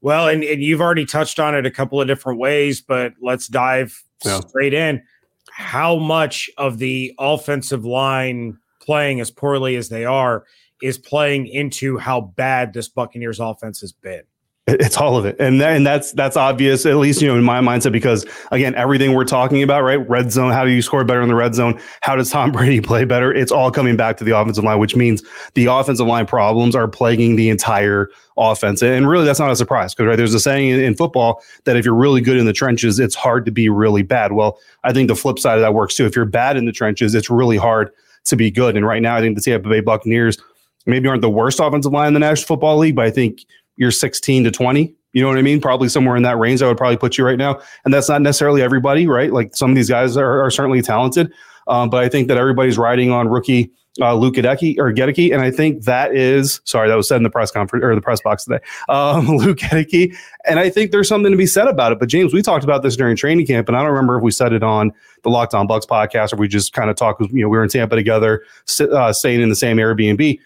Well, 0.00 0.28
and, 0.28 0.44
and 0.44 0.62
you've 0.62 0.80
already 0.80 1.06
touched 1.06 1.40
on 1.40 1.54
it 1.54 1.66
a 1.66 1.70
couple 1.70 2.00
of 2.00 2.06
different 2.06 2.38
ways, 2.38 2.80
but 2.80 3.14
let's 3.20 3.48
dive 3.48 4.04
yeah. 4.24 4.40
straight 4.40 4.74
in. 4.74 5.02
How 5.50 5.96
much 5.96 6.48
of 6.56 6.78
the 6.78 7.14
offensive 7.18 7.84
line 7.84 8.58
playing 8.80 9.20
as 9.20 9.30
poorly 9.30 9.74
as 9.74 9.88
they 9.88 10.04
are 10.04 10.44
is 10.82 10.98
playing 10.98 11.48
into 11.48 11.98
how 11.98 12.20
bad 12.20 12.72
this 12.72 12.88
Buccaneers 12.88 13.40
offense 13.40 13.80
has 13.80 13.92
been? 13.92 14.22
It's 14.70 14.98
all 14.98 15.16
of 15.16 15.24
it, 15.24 15.36
and 15.38 15.62
and 15.62 15.86
that's 15.86 16.12
that's 16.12 16.36
obvious, 16.36 16.84
at 16.84 16.96
least 16.96 17.22
you 17.22 17.28
know 17.28 17.36
in 17.36 17.42
my 17.42 17.60
mindset, 17.60 17.90
because 17.90 18.26
again, 18.50 18.74
everything 18.74 19.14
we're 19.14 19.24
talking 19.24 19.62
about, 19.62 19.82
right? 19.82 19.96
Red 20.08 20.30
zone. 20.30 20.52
How 20.52 20.64
do 20.64 20.70
you 20.70 20.82
score 20.82 21.04
better 21.04 21.22
in 21.22 21.28
the 21.28 21.34
red 21.34 21.54
zone? 21.54 21.80
How 22.02 22.16
does 22.16 22.30
Tom 22.30 22.52
Brady 22.52 22.82
play 22.82 23.04
better? 23.04 23.32
It's 23.32 23.50
all 23.50 23.70
coming 23.70 23.96
back 23.96 24.18
to 24.18 24.24
the 24.24 24.38
offensive 24.38 24.64
line, 24.64 24.78
which 24.78 24.94
means 24.94 25.22
the 25.54 25.66
offensive 25.66 26.06
line 26.06 26.26
problems 26.26 26.76
are 26.76 26.86
plaguing 26.86 27.36
the 27.36 27.48
entire 27.48 28.10
offense. 28.36 28.82
And 28.82 29.08
really, 29.08 29.24
that's 29.24 29.40
not 29.40 29.50
a 29.50 29.56
surprise 29.56 29.94
because 29.94 30.06
right 30.06 30.16
there's 30.16 30.34
a 30.34 30.40
saying 30.40 30.68
in, 30.68 30.80
in 30.80 30.94
football 30.94 31.42
that 31.64 31.76
if 31.76 31.86
you're 31.86 31.94
really 31.94 32.20
good 32.20 32.36
in 32.36 32.44
the 32.44 32.52
trenches, 32.52 32.98
it's 32.98 33.14
hard 33.14 33.46
to 33.46 33.50
be 33.50 33.70
really 33.70 34.02
bad. 34.02 34.32
Well, 34.32 34.58
I 34.84 34.92
think 34.92 35.08
the 35.08 35.16
flip 35.16 35.38
side 35.38 35.54
of 35.54 35.62
that 35.62 35.72
works 35.72 35.94
too. 35.94 36.04
If 36.04 36.14
you're 36.14 36.26
bad 36.26 36.58
in 36.58 36.66
the 36.66 36.72
trenches, 36.72 37.14
it's 37.14 37.30
really 37.30 37.56
hard 37.56 37.90
to 38.26 38.36
be 38.36 38.50
good. 38.50 38.76
And 38.76 38.86
right 38.86 39.00
now, 39.00 39.16
I 39.16 39.20
think 39.20 39.34
the 39.34 39.42
Tampa 39.42 39.68
Bay 39.68 39.80
Buccaneers 39.80 40.36
maybe 40.88 41.08
aren't 41.08 41.22
the 41.22 41.30
worst 41.30 41.60
offensive 41.60 41.92
line 41.92 42.08
in 42.08 42.14
the 42.14 42.20
National 42.20 42.46
Football 42.46 42.78
League, 42.78 42.96
but 42.96 43.04
I 43.04 43.10
think 43.10 43.44
you're 43.78 43.90
16 43.90 44.44
to 44.44 44.50
20. 44.50 44.94
You 45.12 45.22
know 45.22 45.28
what 45.28 45.38
I 45.38 45.42
mean? 45.42 45.60
Probably 45.60 45.88
somewhere 45.88 46.16
in 46.16 46.22
that 46.24 46.36
range. 46.36 46.60
I 46.60 46.68
would 46.68 46.76
probably 46.76 46.98
put 46.98 47.16
you 47.16 47.24
right 47.24 47.38
now. 47.38 47.60
And 47.84 47.94
that's 47.94 48.08
not 48.08 48.20
necessarily 48.20 48.60
everybody, 48.60 49.06
right? 49.06 49.32
Like 49.32 49.56
some 49.56 49.70
of 49.70 49.76
these 49.76 49.88
guys 49.88 50.16
are, 50.16 50.44
are 50.44 50.50
certainly 50.50 50.82
talented, 50.82 51.32
um, 51.66 51.88
but 51.88 52.04
I 52.04 52.08
think 52.08 52.28
that 52.28 52.36
everybody's 52.36 52.76
riding 52.76 53.10
on 53.10 53.28
rookie 53.28 53.72
uh, 54.00 54.14
Luke 54.14 54.34
Goedeke 54.34 54.78
or 54.78 54.92
Goedeke, 54.92 55.32
and 55.32 55.42
I 55.42 55.50
think 55.50 55.84
that 55.84 56.14
is 56.14 56.60
sorry 56.64 56.88
that 56.88 56.96
was 56.96 57.08
said 57.08 57.16
in 57.16 57.22
the 57.22 57.30
press 57.30 57.50
conference 57.50 57.84
or 57.84 57.94
the 57.94 58.00
press 58.00 58.20
box 58.20 58.44
today. 58.44 58.60
Um, 58.88 59.26
Luke 59.36 59.58
Goedeke, 59.58 60.14
and 60.46 60.58
I 60.58 60.70
think 60.70 60.90
there's 60.90 61.08
something 61.08 61.32
to 61.32 61.38
be 61.38 61.46
said 61.46 61.66
about 61.66 61.92
it. 61.92 61.98
But 61.98 62.08
James, 62.08 62.32
we 62.32 62.42
talked 62.42 62.64
about 62.64 62.82
this 62.82 62.96
during 62.96 63.16
training 63.16 63.46
camp, 63.46 63.68
and 63.68 63.76
I 63.76 63.80
don't 63.80 63.90
remember 63.90 64.18
if 64.18 64.22
we 64.22 64.30
said 64.30 64.52
it 64.52 64.62
on 64.62 64.92
the 65.22 65.30
Locked 65.30 65.54
On 65.54 65.66
Bucs 65.66 65.86
podcast 65.86 66.32
or 66.32 66.36
we 66.36 66.48
just 66.48 66.72
kind 66.72 66.90
of 66.90 66.96
talked. 66.96 67.20
You 67.20 67.42
know, 67.42 67.48
we 67.48 67.56
were 67.56 67.64
in 67.64 67.70
Tampa 67.70 67.96
together, 67.96 68.42
uh, 68.80 69.12
staying 69.12 69.40
in 69.40 69.48
the 69.48 69.56
same 69.56 69.78
Airbnb, 69.78 70.38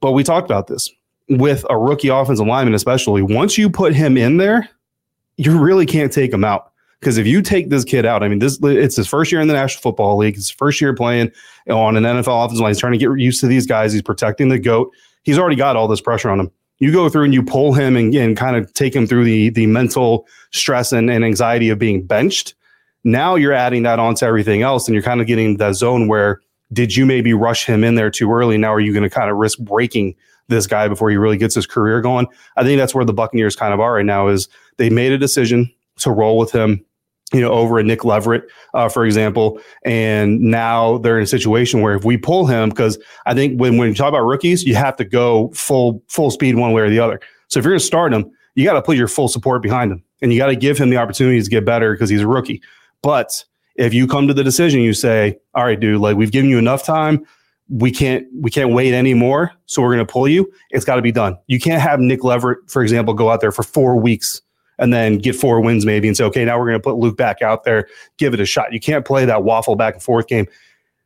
but 0.00 0.12
we 0.12 0.22
talked 0.24 0.46
about 0.46 0.66
this 0.66 0.90
with 1.28 1.64
a 1.70 1.78
rookie 1.78 2.08
offensive 2.08 2.46
lineman, 2.46 2.74
especially, 2.74 3.22
once 3.22 3.56
you 3.56 3.70
put 3.70 3.94
him 3.94 4.16
in 4.16 4.36
there, 4.36 4.68
you 5.36 5.58
really 5.58 5.86
can't 5.86 6.12
take 6.12 6.32
him 6.32 6.44
out. 6.44 6.70
Because 7.00 7.18
if 7.18 7.26
you 7.26 7.42
take 7.42 7.68
this 7.68 7.84
kid 7.84 8.06
out, 8.06 8.22
I 8.22 8.28
mean, 8.28 8.38
this 8.38 8.58
it's 8.62 8.96
his 8.96 9.06
first 9.06 9.30
year 9.30 9.40
in 9.40 9.48
the 9.48 9.54
National 9.54 9.82
Football 9.82 10.16
League. 10.16 10.36
It's 10.36 10.48
his 10.48 10.56
first 10.56 10.80
year 10.80 10.94
playing 10.94 11.30
on 11.68 11.96
an 11.96 12.04
NFL 12.04 12.46
offensive 12.46 12.62
line. 12.62 12.70
He's 12.70 12.78
trying 12.78 12.92
to 12.92 12.98
get 12.98 13.10
used 13.18 13.40
to 13.40 13.46
these 13.46 13.66
guys. 13.66 13.92
He's 13.92 14.00
protecting 14.00 14.48
the 14.48 14.58
goat. 14.58 14.90
He's 15.22 15.38
already 15.38 15.56
got 15.56 15.76
all 15.76 15.86
this 15.86 16.00
pressure 16.00 16.30
on 16.30 16.40
him. 16.40 16.50
You 16.78 16.92
go 16.92 17.08
through 17.10 17.24
and 17.24 17.34
you 17.34 17.42
pull 17.42 17.74
him 17.74 17.96
and, 17.96 18.14
and 18.14 18.36
kind 18.36 18.56
of 18.56 18.72
take 18.72 18.96
him 18.96 19.06
through 19.06 19.24
the 19.24 19.50
the 19.50 19.66
mental 19.66 20.26
stress 20.50 20.92
and, 20.92 21.10
and 21.10 21.24
anxiety 21.24 21.68
of 21.68 21.78
being 21.78 22.06
benched. 22.06 22.54
Now 23.04 23.34
you're 23.34 23.52
adding 23.52 23.82
that 23.82 23.98
onto 23.98 24.24
everything 24.24 24.62
else, 24.62 24.88
and 24.88 24.94
you're 24.94 25.02
kind 25.02 25.20
of 25.20 25.26
getting 25.26 25.58
that 25.58 25.74
zone 25.74 26.08
where 26.08 26.40
did 26.72 26.96
you 26.96 27.04
maybe 27.04 27.34
rush 27.34 27.66
him 27.66 27.84
in 27.84 27.96
there 27.96 28.10
too 28.10 28.32
early? 28.32 28.56
Now 28.56 28.72
are 28.72 28.80
you 28.80 28.92
going 28.92 29.02
to 29.02 29.10
kind 29.10 29.30
of 29.30 29.36
risk 29.36 29.58
breaking 29.58 30.14
this 30.48 30.66
guy 30.66 30.88
before 30.88 31.10
he 31.10 31.16
really 31.16 31.36
gets 31.36 31.54
his 31.54 31.66
career 31.66 32.00
going. 32.00 32.26
I 32.56 32.62
think 32.62 32.78
that's 32.78 32.94
where 32.94 33.04
the 33.04 33.12
Buccaneers 33.12 33.56
kind 33.56 33.72
of 33.72 33.80
are 33.80 33.94
right 33.94 34.04
now. 34.04 34.28
Is 34.28 34.48
they 34.76 34.90
made 34.90 35.12
a 35.12 35.18
decision 35.18 35.72
to 35.98 36.10
roll 36.10 36.38
with 36.38 36.52
him 36.52 36.84
you 37.32 37.40
know, 37.40 37.50
over 37.50 37.78
a 37.78 37.82
Nick 37.82 38.04
Leverett, 38.04 38.44
uh, 38.74 38.88
for 38.88 39.04
example. 39.04 39.60
And 39.84 40.40
now 40.40 40.98
they're 40.98 41.16
in 41.16 41.24
a 41.24 41.26
situation 41.26 41.80
where 41.80 41.94
if 41.94 42.04
we 42.04 42.16
pull 42.16 42.46
him, 42.46 42.68
because 42.68 42.96
I 43.26 43.34
think 43.34 43.60
when, 43.60 43.76
when 43.76 43.88
you 43.88 43.94
talk 43.94 44.08
about 44.08 44.24
rookies, 44.24 44.62
you 44.62 44.76
have 44.76 44.96
to 44.96 45.04
go 45.04 45.48
full 45.48 46.02
full 46.08 46.30
speed 46.30 46.56
one 46.56 46.72
way 46.72 46.82
or 46.82 46.90
the 46.90 47.00
other. 47.00 47.20
So 47.48 47.58
if 47.58 47.64
you're 47.64 47.72
going 47.72 47.80
to 47.80 47.86
start 47.86 48.12
him, 48.12 48.30
you 48.54 48.64
got 48.64 48.74
to 48.74 48.82
put 48.82 48.96
your 48.96 49.08
full 49.08 49.28
support 49.28 49.62
behind 49.62 49.90
him, 49.90 50.04
and 50.22 50.32
you 50.32 50.38
got 50.38 50.46
to 50.46 50.56
give 50.56 50.78
him 50.78 50.90
the 50.90 50.96
opportunity 50.96 51.42
to 51.42 51.50
get 51.50 51.64
better 51.64 51.92
because 51.92 52.08
he's 52.08 52.20
a 52.20 52.28
rookie. 52.28 52.62
But 53.02 53.44
if 53.74 53.92
you 53.92 54.06
come 54.06 54.28
to 54.28 54.34
the 54.34 54.44
decision, 54.44 54.80
you 54.80 54.92
say, 54.92 55.38
"All 55.54 55.64
right, 55.64 55.78
dude, 55.78 56.00
like 56.00 56.16
we've 56.16 56.30
given 56.30 56.50
you 56.50 56.58
enough 56.58 56.84
time 56.84 57.26
we 57.68 57.90
can't 57.90 58.26
we 58.40 58.50
can't 58.50 58.72
wait 58.72 58.92
anymore 58.92 59.52
so 59.66 59.80
we're 59.80 59.94
going 59.94 60.06
to 60.06 60.12
pull 60.12 60.28
you 60.28 60.50
it's 60.70 60.84
got 60.84 60.96
to 60.96 61.02
be 61.02 61.12
done 61.12 61.36
you 61.46 61.58
can't 61.58 61.80
have 61.80 61.98
nick 61.98 62.22
leverett 62.22 62.58
for 62.68 62.82
example 62.82 63.14
go 63.14 63.30
out 63.30 63.40
there 63.40 63.52
for 63.52 63.62
four 63.62 63.98
weeks 63.98 64.42
and 64.78 64.92
then 64.92 65.16
get 65.16 65.34
four 65.34 65.60
wins 65.60 65.86
maybe 65.86 66.06
and 66.06 66.16
say 66.16 66.24
okay 66.24 66.44
now 66.44 66.58
we're 66.58 66.66
going 66.66 66.78
to 66.78 66.82
put 66.82 66.96
luke 66.96 67.16
back 67.16 67.40
out 67.40 67.64
there 67.64 67.88
give 68.18 68.34
it 68.34 68.40
a 68.40 68.44
shot 68.44 68.72
you 68.72 68.80
can't 68.80 69.06
play 69.06 69.24
that 69.24 69.44
waffle 69.44 69.76
back 69.76 69.94
and 69.94 70.02
forth 70.02 70.26
game 70.26 70.46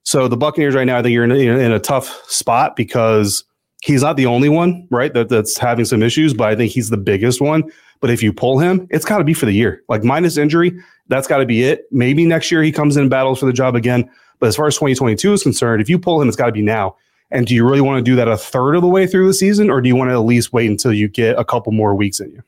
so 0.02 0.26
the 0.26 0.36
buccaneers 0.36 0.74
right 0.74 0.84
now 0.84 0.98
i 0.98 1.02
think 1.02 1.12
you're 1.12 1.24
in 1.24 1.30
a, 1.30 1.36
in 1.36 1.72
a 1.72 1.78
tough 1.78 2.28
spot 2.28 2.74
because 2.74 3.44
he's 3.82 4.02
not 4.02 4.16
the 4.16 4.26
only 4.26 4.48
one, 4.48 4.86
right? 4.90 5.12
That 5.14 5.28
that's 5.28 5.56
having 5.56 5.84
some 5.84 6.02
issues, 6.02 6.34
but 6.34 6.48
I 6.48 6.56
think 6.56 6.72
he's 6.72 6.90
the 6.90 6.96
biggest 6.96 7.40
one. 7.40 7.64
But 8.00 8.10
if 8.10 8.22
you 8.22 8.32
pull 8.32 8.58
him, 8.58 8.86
it's 8.90 9.04
got 9.04 9.18
to 9.18 9.24
be 9.24 9.34
for 9.34 9.46
the 9.46 9.52
year. 9.52 9.82
Like 9.88 10.04
minus 10.04 10.36
injury, 10.36 10.72
that's 11.08 11.26
got 11.26 11.38
to 11.38 11.46
be 11.46 11.64
it. 11.64 11.86
Maybe 11.90 12.24
next 12.24 12.50
year 12.50 12.62
he 12.62 12.70
comes 12.70 12.96
in 12.96 13.02
and 13.02 13.10
battles 13.10 13.40
for 13.40 13.46
the 13.46 13.52
job 13.52 13.74
again. 13.74 14.08
But 14.38 14.46
as 14.46 14.56
far 14.56 14.66
as 14.66 14.74
2022 14.74 15.32
is 15.32 15.42
concerned, 15.42 15.82
if 15.82 15.88
you 15.88 15.98
pull 15.98 16.20
him, 16.20 16.28
it's 16.28 16.36
got 16.36 16.46
to 16.46 16.52
be 16.52 16.62
now. 16.62 16.96
And 17.30 17.46
do 17.46 17.54
you 17.54 17.64
really 17.64 17.80
want 17.80 17.98
to 17.98 18.10
do 18.10 18.16
that 18.16 18.28
a 18.28 18.36
third 18.36 18.74
of 18.74 18.82
the 18.82 18.88
way 18.88 19.06
through 19.06 19.26
the 19.26 19.34
season, 19.34 19.68
or 19.68 19.80
do 19.80 19.88
you 19.88 19.96
want 19.96 20.10
to 20.10 20.14
at 20.14 20.20
least 20.20 20.52
wait 20.52 20.70
until 20.70 20.92
you 20.92 21.08
get 21.08 21.38
a 21.38 21.44
couple 21.44 21.72
more 21.72 21.94
weeks 21.94 22.20
in 22.20 22.30
you? 22.30 22.42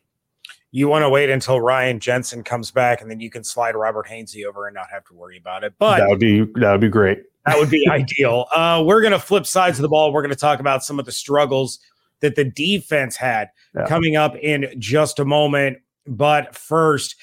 You 0.73 0.89
want 0.89 1.03
to 1.03 1.11
wait 1.11 1.31
until 1.31 1.61
Ryan 1.61 1.99
Jensen 1.99 2.45
comes 2.45 2.71
back, 2.71 3.03
and 3.03 3.11
then 3.11 3.21
you 3.21 3.29
can 3.29 3.45
slide 3.45 3.75
Robert 3.75 4.07
Hainsey 4.07 4.47
over 4.47 4.67
and 4.67 4.75
not 4.75 4.87
have 4.91 5.05
to 5.07 5.15
worry 5.15 5.37
about 5.37 5.65
it. 5.65 5.75
But 5.79 5.99
that 5.99 6.09
would 6.09 6.21
be 6.21 6.45
that 6.61 6.73
would 6.73 6.81
be 6.81 6.89
great. 6.89 7.25
That 7.45 7.59
would 7.59 7.71
be 7.71 7.87
ideal. 7.91 8.47
Uh, 8.55 8.83
we're 8.87 9.01
going 9.01 9.13
to 9.13 9.19
flip 9.19 9.47
sides 9.47 9.79
of 9.79 9.83
the 9.83 9.89
ball. 9.89 10.13
We're 10.13 10.23
going 10.23 10.35
to 10.35 10.37
talk 10.37 10.61
about 10.61 10.85
some 10.85 10.99
of 10.99 11.05
the 11.05 11.13
struggles 11.13 11.81
that 12.21 12.37
the 12.37 12.45
defense 12.45 13.17
had 13.17 13.49
yeah. 13.75 13.87
coming 13.87 14.17
up 14.17 14.37
in 14.37 14.73
just 14.79 15.19
a 15.19 15.25
moment. 15.25 15.79
But 16.07 16.55
first, 16.55 17.17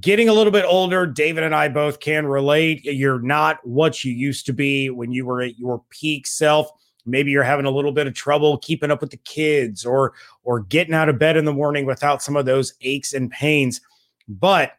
getting 0.00 0.28
a 0.28 0.32
little 0.32 0.52
bit 0.52 0.64
older, 0.64 1.06
David 1.06 1.44
and 1.44 1.54
I 1.54 1.68
both 1.68 2.00
can 2.00 2.26
relate. 2.26 2.84
You're 2.84 3.20
not 3.20 3.58
what 3.66 4.04
you 4.04 4.12
used 4.12 4.46
to 4.46 4.52
be 4.52 4.90
when 4.90 5.12
you 5.12 5.24
were 5.26 5.42
at 5.42 5.58
your 5.58 5.82
peak 5.90 6.26
self. 6.26 6.70
Maybe 7.06 7.30
you're 7.30 7.42
having 7.42 7.66
a 7.66 7.70
little 7.70 7.92
bit 7.92 8.06
of 8.06 8.14
trouble 8.14 8.58
keeping 8.58 8.90
up 8.90 9.00
with 9.00 9.10
the 9.10 9.18
kids 9.18 9.84
or 9.84 10.14
or 10.42 10.60
getting 10.60 10.94
out 10.94 11.08
of 11.08 11.18
bed 11.18 11.36
in 11.36 11.44
the 11.44 11.52
morning 11.52 11.86
without 11.86 12.22
some 12.22 12.36
of 12.36 12.46
those 12.46 12.74
aches 12.80 13.12
and 13.12 13.30
pains. 13.30 13.80
But 14.26 14.72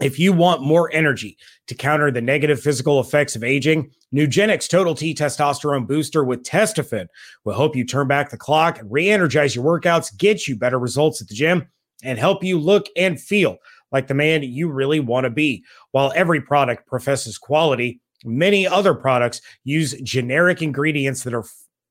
if 0.00 0.18
you 0.18 0.32
want 0.32 0.62
more 0.62 0.90
energy 0.92 1.36
to 1.66 1.74
counter 1.74 2.10
the 2.10 2.22
negative 2.22 2.60
physical 2.60 3.00
effects 3.00 3.36
of 3.36 3.44
aging, 3.44 3.90
Nugenix 4.14 4.68
Total 4.68 4.94
T 4.94 5.14
Testosterone 5.14 5.86
Booster 5.86 6.24
with 6.24 6.42
Testofen 6.42 7.06
will 7.44 7.54
help 7.54 7.74
you 7.74 7.84
turn 7.84 8.06
back 8.06 8.30
the 8.30 8.36
clock 8.36 8.80
re 8.84 9.08
energize 9.08 9.54
your 9.54 9.64
workouts, 9.64 10.16
get 10.16 10.46
you 10.46 10.56
better 10.56 10.78
results 10.78 11.22
at 11.22 11.28
the 11.28 11.34
gym, 11.34 11.66
and 12.02 12.18
help 12.18 12.44
you 12.44 12.58
look 12.58 12.86
and 12.96 13.20
feel 13.20 13.58
like 13.92 14.06
the 14.06 14.14
man 14.14 14.42
you 14.42 14.70
really 14.70 15.00
want 15.00 15.24
to 15.24 15.30
be. 15.30 15.64
While 15.92 16.12
every 16.14 16.40
product 16.40 16.86
professes 16.86 17.38
quality, 17.38 18.00
many 18.24 18.66
other 18.66 18.94
products 18.94 19.40
use 19.64 19.92
generic 20.02 20.62
ingredients 20.62 21.24
that 21.24 21.34
are 21.34 21.44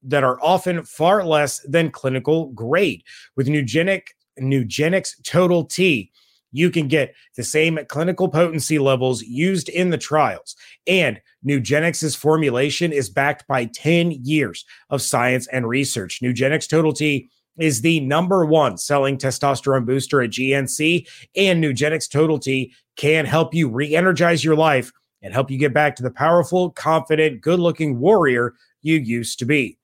that 0.03 0.24
are 0.24 0.41
often 0.41 0.84
far 0.84 1.25
less 1.25 1.60
than 1.68 1.91
clinical 1.91 2.48
grade. 2.48 3.03
With 3.36 3.48
Nugenic 3.48 4.08
Nugenix 4.39 5.12
Total 5.24 5.65
T, 5.65 6.12
you 6.51 6.70
can 6.70 6.88
get 6.88 7.13
the 7.36 7.44
same 7.44 7.79
clinical 7.89 8.29
potency 8.29 8.79
levels 8.79 9.22
used 9.24 9.70
in 9.70 9.89
the 9.89 9.98
trials. 9.98 10.56
And 10.88 11.22
Nugenix's 11.46 12.15
formulation 12.15 12.91
is 12.91 13.10
backed 13.10 13.48
by 13.48 13.65
10 13.65 14.12
years 14.24 14.65
of 14.89 15.01
science 15.01 15.48
and 15.48 15.68
research. 15.68 16.20
Nugenix 16.22 16.68
Total 16.68 16.94
T 16.94 17.29
is 17.58 17.82
the 17.82 18.00
number 18.01 18.46
one 18.46 18.77
selling 18.77 19.18
testosterone 19.18 19.86
booster 19.86 20.22
at 20.22 20.32
GNC, 20.32 21.08
and 21.36 21.63
Nugenix 21.63 22.10
Total 22.10 22.39
T 22.39 22.74
can 22.96 23.25
help 23.25 23.53
you 23.53 23.70
re 23.70 23.96
energize 23.96 24.44
your 24.44 24.56
life 24.56 24.91
and 25.22 25.34
help 25.34 25.51
you 25.51 25.58
get 25.58 25.74
back 25.74 25.96
to 25.96 26.03
the 26.03 26.12
powerful, 26.12 26.72
confident, 26.72 27.41
good 27.41 27.60
looking 27.60 28.00
warrior 28.00 28.53
you 28.82 28.96
used 28.96 29.39
to 29.39 29.46
be. 29.46 29.77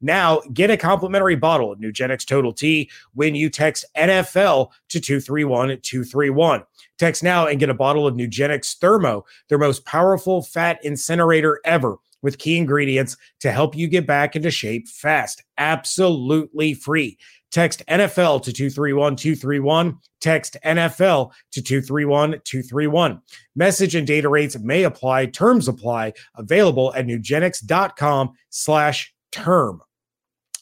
Now, 0.00 0.40
get 0.54 0.70
a 0.70 0.76
complimentary 0.76 1.36
bottle 1.36 1.72
of 1.72 1.78
Nugenix 1.78 2.24
Total 2.24 2.52
T 2.52 2.90
when 3.12 3.34
you 3.34 3.50
text 3.50 3.84
NFL 3.96 4.70
to 4.88 5.00
231 5.00 5.68
231. 5.82 6.62
Text 6.98 7.22
now 7.22 7.46
and 7.46 7.60
get 7.60 7.68
a 7.68 7.74
bottle 7.74 8.06
of 8.06 8.14
Nugenix 8.14 8.78
Thermo, 8.78 9.24
their 9.48 9.58
most 9.58 9.84
powerful 9.84 10.42
fat 10.42 10.78
incinerator 10.82 11.60
ever, 11.64 11.96
with 12.22 12.38
key 12.38 12.56
ingredients 12.56 13.16
to 13.40 13.52
help 13.52 13.76
you 13.76 13.88
get 13.88 14.06
back 14.06 14.36
into 14.36 14.50
shape 14.50 14.88
fast. 14.88 15.42
Absolutely 15.58 16.74
free. 16.74 17.18
Text 17.50 17.82
NFL 17.88 18.42
to 18.44 18.52
231 18.52 19.16
231. 19.16 19.98
Text 20.20 20.56
NFL 20.64 21.32
to 21.52 21.62
231 21.62 22.40
231. 22.44 23.20
Message 23.56 23.94
and 23.94 24.06
data 24.06 24.28
rates 24.28 24.58
may 24.58 24.84
apply. 24.84 25.26
Terms 25.26 25.66
apply. 25.66 26.12
Available 26.36 26.94
at 26.94 27.06
nugenix.com 27.06 28.32
slash 28.50 29.12
term. 29.32 29.82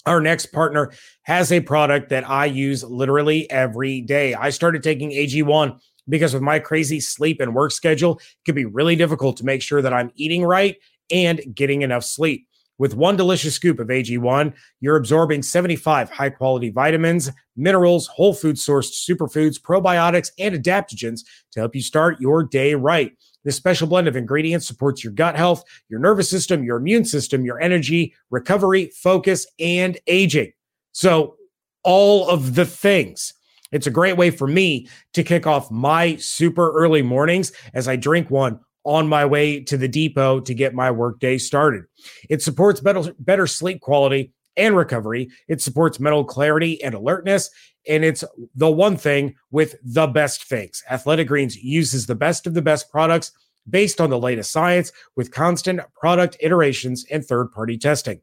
Our 0.06 0.22
next 0.22 0.46
partner 0.46 0.92
has 1.22 1.52
a 1.52 1.60
product 1.60 2.08
that 2.08 2.28
I 2.28 2.46
use 2.46 2.82
literally 2.82 3.50
every 3.50 4.00
day. 4.00 4.32
I 4.32 4.48
started 4.48 4.82
taking 4.82 5.10
AG1 5.10 5.78
because 6.08 6.32
of 6.32 6.40
my 6.40 6.58
crazy 6.58 7.00
sleep 7.00 7.40
and 7.40 7.54
work 7.54 7.70
schedule, 7.70 8.16
it 8.18 8.24
could 8.46 8.54
be 8.54 8.64
really 8.64 8.96
difficult 8.96 9.36
to 9.36 9.44
make 9.44 9.60
sure 9.60 9.82
that 9.82 9.92
I'm 9.92 10.10
eating 10.16 10.42
right 10.42 10.76
and 11.10 11.40
getting 11.54 11.82
enough 11.82 12.04
sleep. 12.04 12.46
With 12.78 12.94
one 12.94 13.16
delicious 13.16 13.56
scoop 13.56 13.80
of 13.80 13.88
AG1, 13.88 14.54
you're 14.80 14.96
absorbing 14.96 15.42
75 15.42 16.10
high 16.10 16.30
quality 16.30 16.70
vitamins, 16.70 17.30
minerals, 17.56 18.06
whole 18.06 18.32
food 18.32 18.54
sourced 18.54 18.92
superfoods, 19.08 19.60
probiotics, 19.60 20.30
and 20.38 20.54
adaptogens 20.54 21.22
to 21.52 21.60
help 21.60 21.74
you 21.74 21.82
start 21.82 22.20
your 22.20 22.44
day 22.44 22.74
right. 22.74 23.12
This 23.44 23.56
special 23.56 23.88
blend 23.88 24.06
of 24.06 24.14
ingredients 24.14 24.66
supports 24.66 25.02
your 25.02 25.12
gut 25.12 25.34
health, 25.34 25.64
your 25.88 25.98
nervous 25.98 26.30
system, 26.30 26.62
your 26.62 26.76
immune 26.76 27.04
system, 27.04 27.44
your 27.44 27.60
energy, 27.60 28.14
recovery, 28.30 28.92
focus, 28.94 29.46
and 29.58 29.98
aging. 30.06 30.52
So, 30.92 31.36
all 31.82 32.28
of 32.28 32.54
the 32.54 32.66
things. 32.66 33.34
It's 33.72 33.86
a 33.86 33.90
great 33.90 34.16
way 34.16 34.30
for 34.30 34.46
me 34.46 34.88
to 35.14 35.22
kick 35.22 35.46
off 35.46 35.70
my 35.70 36.16
super 36.16 36.72
early 36.72 37.02
mornings 37.02 37.52
as 37.74 37.86
I 37.86 37.96
drink 37.96 38.30
one 38.30 38.60
on 38.88 39.06
my 39.06 39.22
way 39.22 39.60
to 39.60 39.76
the 39.76 39.86
depot 39.86 40.40
to 40.40 40.54
get 40.54 40.74
my 40.74 40.90
workday 40.90 41.36
started. 41.36 41.84
It 42.30 42.40
supports 42.40 42.80
better, 42.80 43.14
better 43.18 43.46
sleep 43.46 43.82
quality 43.82 44.32
and 44.56 44.74
recovery. 44.74 45.28
It 45.46 45.60
supports 45.60 46.00
mental 46.00 46.24
clarity 46.24 46.82
and 46.82 46.94
alertness. 46.94 47.50
And 47.86 48.02
it's 48.02 48.24
the 48.54 48.70
one 48.70 48.96
thing 48.96 49.34
with 49.50 49.76
the 49.84 50.06
best 50.06 50.44
things. 50.44 50.82
Athletic 50.90 51.28
Greens 51.28 51.54
uses 51.54 52.06
the 52.06 52.14
best 52.14 52.46
of 52.46 52.54
the 52.54 52.62
best 52.62 52.90
products 52.90 53.32
based 53.68 54.00
on 54.00 54.08
the 54.08 54.18
latest 54.18 54.52
science 54.52 54.90
with 55.16 55.32
constant 55.32 55.82
product 55.92 56.38
iterations 56.40 57.04
and 57.10 57.22
third 57.22 57.52
party 57.52 57.76
testing. 57.76 58.22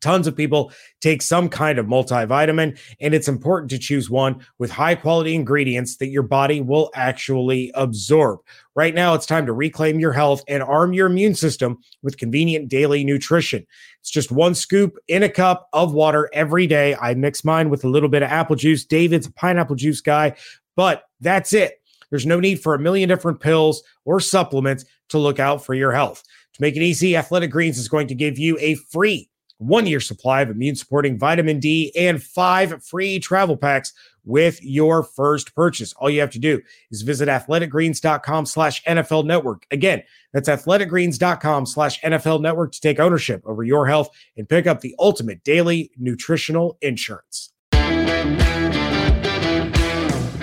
Tons 0.00 0.26
of 0.26 0.36
people 0.36 0.72
take 1.00 1.22
some 1.22 1.48
kind 1.48 1.78
of 1.78 1.86
multivitamin, 1.86 2.78
and 3.00 3.14
it's 3.14 3.28
important 3.28 3.70
to 3.70 3.78
choose 3.78 4.08
one 4.08 4.44
with 4.58 4.70
high 4.70 4.94
quality 4.94 5.34
ingredients 5.34 5.96
that 5.96 6.08
your 6.08 6.22
body 6.22 6.60
will 6.60 6.90
actually 6.94 7.70
absorb. 7.74 8.40
Right 8.74 8.94
now, 8.94 9.14
it's 9.14 9.26
time 9.26 9.46
to 9.46 9.52
reclaim 9.52 9.98
your 9.98 10.12
health 10.12 10.42
and 10.46 10.62
arm 10.62 10.92
your 10.92 11.08
immune 11.08 11.34
system 11.34 11.78
with 12.02 12.18
convenient 12.18 12.68
daily 12.68 13.02
nutrition. 13.02 13.66
It's 14.00 14.10
just 14.10 14.30
one 14.30 14.54
scoop 14.54 14.96
in 15.08 15.22
a 15.22 15.28
cup 15.28 15.68
of 15.72 15.92
water 15.92 16.30
every 16.32 16.66
day. 16.66 16.94
I 16.94 17.14
mix 17.14 17.44
mine 17.44 17.70
with 17.70 17.84
a 17.84 17.88
little 17.88 18.08
bit 18.08 18.22
of 18.22 18.30
apple 18.30 18.56
juice. 18.56 18.84
David's 18.84 19.26
a 19.26 19.32
pineapple 19.32 19.76
juice 19.76 20.00
guy, 20.00 20.36
but 20.76 21.04
that's 21.20 21.52
it. 21.52 21.82
There's 22.10 22.26
no 22.26 22.40
need 22.40 22.60
for 22.60 22.74
a 22.74 22.78
million 22.78 23.08
different 23.08 23.40
pills 23.40 23.82
or 24.04 24.20
supplements 24.20 24.84
to 25.08 25.18
look 25.18 25.38
out 25.38 25.64
for 25.64 25.74
your 25.74 25.92
health. 25.92 26.22
To 26.54 26.62
make 26.62 26.76
it 26.76 26.82
easy, 26.82 27.16
Athletic 27.16 27.50
Greens 27.50 27.78
is 27.78 27.88
going 27.88 28.06
to 28.08 28.14
give 28.14 28.38
you 28.38 28.56
a 28.60 28.76
free 28.76 29.28
one 29.58 29.86
year 29.86 30.00
supply 30.00 30.40
of 30.40 30.50
immune 30.50 30.76
supporting 30.76 31.18
vitamin 31.18 31.60
D, 31.60 31.92
and 31.96 32.22
five 32.22 32.82
free 32.84 33.18
travel 33.18 33.56
packs 33.56 33.92
with 34.24 34.62
your 34.62 35.02
first 35.02 35.54
purchase. 35.54 35.92
All 35.94 36.10
you 36.10 36.20
have 36.20 36.30
to 36.30 36.38
do 36.38 36.60
is 36.90 37.02
visit 37.02 37.28
athleticgreens.com 37.28 38.46
slash 38.46 38.82
NFL 38.84 39.24
network. 39.24 39.66
Again, 39.70 40.02
that's 40.32 40.48
athleticgreens.com 40.48 41.66
slash 41.66 42.00
NFL 42.02 42.40
network 42.42 42.72
to 42.72 42.80
take 42.80 43.00
ownership 43.00 43.42
over 43.46 43.64
your 43.64 43.86
health 43.86 44.10
and 44.36 44.48
pick 44.48 44.66
up 44.66 44.80
the 44.80 44.94
ultimate 44.98 45.42
daily 45.44 45.90
nutritional 45.96 46.76
insurance. 46.82 47.52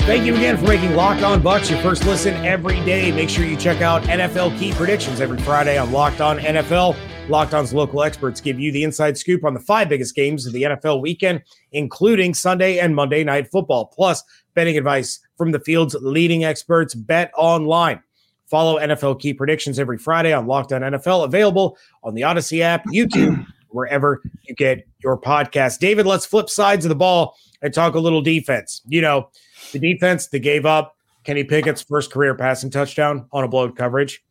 Thank 0.06 0.26
you 0.26 0.36
again 0.36 0.56
for 0.58 0.66
making 0.68 0.94
Locked 0.94 1.24
On 1.24 1.42
Bucs 1.42 1.72
your 1.72 1.80
first 1.80 2.06
listen 2.06 2.36
every 2.46 2.80
day. 2.86 3.12
Make 3.12 3.28
sure 3.28 3.44
you 3.44 3.56
check 3.56 3.82
out 3.82 4.04
NFL 4.04 4.58
key 4.60 4.72
predictions 4.72 5.20
every 5.20 5.40
Friday 5.40 5.80
on 5.80 5.92
Locked 5.92 6.22
On 6.22 6.38
NFL. 6.38 6.96
Locked 7.28 7.56
On's 7.56 7.74
local 7.74 8.04
experts 8.04 8.40
give 8.40 8.60
you 8.60 8.72
the 8.72 8.84
inside 8.84 9.18
scoop 9.18 9.44
on 9.44 9.56
the 9.56 9.60
five 9.60 9.90
biggest 9.90 10.14
games 10.14 10.46
of 10.46 10.54
the 10.54 10.62
NFL 10.62 11.02
weekend, 11.02 11.42
including 11.72 12.36
Sunday 12.36 12.78
and 12.78 12.96
Monday 12.96 13.24
night 13.24 13.50
football, 13.52 13.88
plus 13.88 14.24
betting 14.54 14.78
advice 14.78 15.20
from 15.36 15.52
the 15.52 15.60
field's 15.60 15.96
leading 16.02 16.44
experts, 16.44 16.94
Bet 16.94 17.32
Online. 17.36 18.00
Follow 18.46 18.80
NFL 18.80 19.20
key 19.20 19.34
predictions 19.34 19.80
every 19.80 19.98
Friday 19.98 20.34
on 20.34 20.46
Locked 20.46 20.72
On 20.72 20.82
NFL, 20.82 21.26
available 21.26 21.78
on 22.04 22.14
the 22.14 22.22
Audacy 22.22 22.60
app, 22.60 22.86
YouTube, 22.94 23.44
wherever 23.70 24.22
you 24.44 24.54
get 24.54 24.88
your 25.04 25.20
podcast. 25.20 25.80
David, 25.80 26.06
let's 26.06 26.28
flip 26.28 26.48
sides 26.48 26.86
of 26.86 26.90
the 26.90 26.96
ball 26.96 27.36
and 27.64 27.74
talk 27.74 27.96
a 27.96 28.00
little 28.00 28.22
defense. 28.22 28.84
You 28.88 29.02
know, 29.02 29.30
the 29.72 29.80
defense 29.80 30.28
that 30.28 30.40
gave 30.40 30.68
up 30.68 30.96
Kenny 31.24 31.44
Pickett's 31.44 31.82
first 31.82 32.12
career 32.12 32.36
passing 32.36 32.70
touchdown 32.70 33.28
on 33.32 33.44
a 33.44 33.48
blown 33.48 33.74
coverage, 33.74 34.24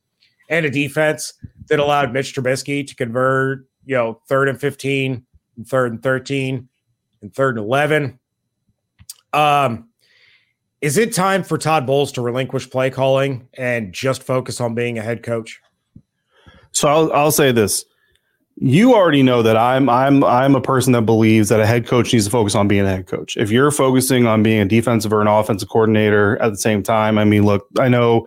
and 0.49 0.67
a 0.67 0.71
defense 0.71 1.33
that 1.69 1.79
allowed 1.79 2.13
Mitch 2.13 2.35
Trubisky 2.35 2.87
to 2.87 2.95
convert, 2.95 3.67
you 3.85 3.95
know, 3.95 4.21
third 4.29 4.49
and 4.49 4.61
15, 4.61 5.25
and 5.57 5.67
third 5.67 5.93
and 5.93 6.03
13, 6.03 6.69
and 7.23 7.35
third 7.35 7.57
and 7.57 7.65
11. 7.67 8.19
Um, 9.33 9.89
is 10.81 10.99
it 10.99 11.13
time 11.13 11.43
for 11.43 11.57
Todd 11.57 11.87
Bowles 11.87 12.13
to 12.13 12.23
relinquish 12.23 12.69
play 12.69 12.91
calling 12.91 13.49
and 13.55 13.93
just 13.93 14.23
focus 14.23 14.61
on 14.61 14.75
being 14.75 14.99
a 14.99 15.03
head 15.03 15.23
coach? 15.23 15.61
So 16.73 16.89
I'll, 16.89 17.13
I'll 17.13 17.31
say 17.31 17.53
this 17.53 17.85
you 18.57 18.95
already 18.95 19.23
know 19.23 19.43
that 19.43 19.57
I'm 19.57 19.89
I'm 19.89 20.23
I'm 20.23 20.55
a 20.55 20.61
person 20.61 20.93
that 20.93 21.03
believes 21.03 21.49
that 21.49 21.61
a 21.61 21.67
head 21.67 21.87
coach 21.87 22.13
needs 22.13 22.25
to 22.27 22.31
focus 22.31 22.55
on 22.55 22.69
being 22.69 22.85
a 22.85 22.89
head 22.89 23.07
coach. 23.07 23.37
If 23.37 23.51
you're 23.51 23.71
focusing 23.71 24.27
on 24.27 24.43
being 24.43 24.61
a 24.61 24.65
defensive 24.65 25.13
or 25.13 25.21
an 25.21 25.27
offensive 25.27 25.69
coordinator 25.69 26.41
at 26.41 26.51
the 26.51 26.57
same 26.57 26.83
time, 26.83 27.19
I 27.19 27.25
mean, 27.25 27.45
look, 27.45 27.67
I 27.79 27.89
know 27.89 28.27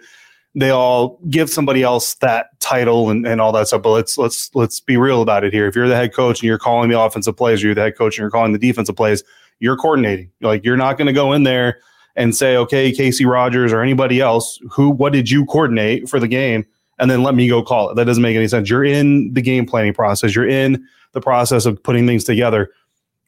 they 0.60 0.70
all 0.70 1.20
give 1.30 1.50
somebody 1.50 1.84
else 1.84 2.16
that 2.16 2.60
title 2.60 3.10
and, 3.10 3.28
and 3.28 3.40
all 3.40 3.52
that 3.52 3.68
stuff, 3.68 3.82
but 3.84 3.92
let's 3.92 4.18
let's 4.18 4.54
let's 4.56 4.80
be 4.80 4.98
real 4.98 5.22
about 5.22 5.44
it 5.44 5.54
here. 5.54 5.68
If 5.68 5.76
you're 5.76 5.88
the 5.88 5.96
head 5.96 6.14
coach 6.14 6.40
and 6.40 6.48
you're 6.48 6.58
calling 6.58 6.90
the 6.90 7.00
offensive 7.00 7.38
plays, 7.38 7.64
or 7.64 7.68
you're 7.68 7.76
the 7.76 7.82
head 7.82 7.98
coach 7.98 8.18
and 8.18 8.24
you're 8.24 8.32
calling 8.32 8.54
the 8.54 8.60
defensive 8.60 8.96
plays, 8.96 9.24
you're 9.60 9.78
coordinating. 9.78 10.32
Like 10.42 10.66
you're 10.66 10.78
not 10.78 10.98
going 10.98 11.08
to 11.08 11.14
go 11.14 11.34
in 11.34 11.44
there 11.44 11.80
and 12.16 12.36
say, 12.36 12.58
okay, 12.58 12.92
Kacy 12.92 13.30
Rodgers 13.30 13.72
or 13.72 13.82
anybody 13.82 14.20
else, 14.20 14.60
who 14.72 14.90
what 14.90 15.14
did 15.14 15.30
you 15.30 15.46
coordinate 15.46 16.10
for 16.10 16.20
the 16.20 16.28
game? 16.28 16.66
and 17.00 17.12
then 17.12 17.24
let 17.24 17.36
me 17.36 17.48
go 17.48 17.62
call 17.62 17.90
it. 17.90 17.96
That 17.96 18.06
doesn't 18.06 18.24
make 18.24 18.36
any 18.36 18.48
sense. 18.48 18.70
You're 18.70 18.84
in 18.84 19.34
the 19.34 19.42
game 19.42 19.66
planning 19.66 19.94
process. 19.94 20.36
You're 20.36 20.48
in 20.48 20.86
the 21.14 21.22
process 21.22 21.66
of 21.66 21.82
putting 21.84 22.08
things 22.08 22.24
together, 22.24 22.72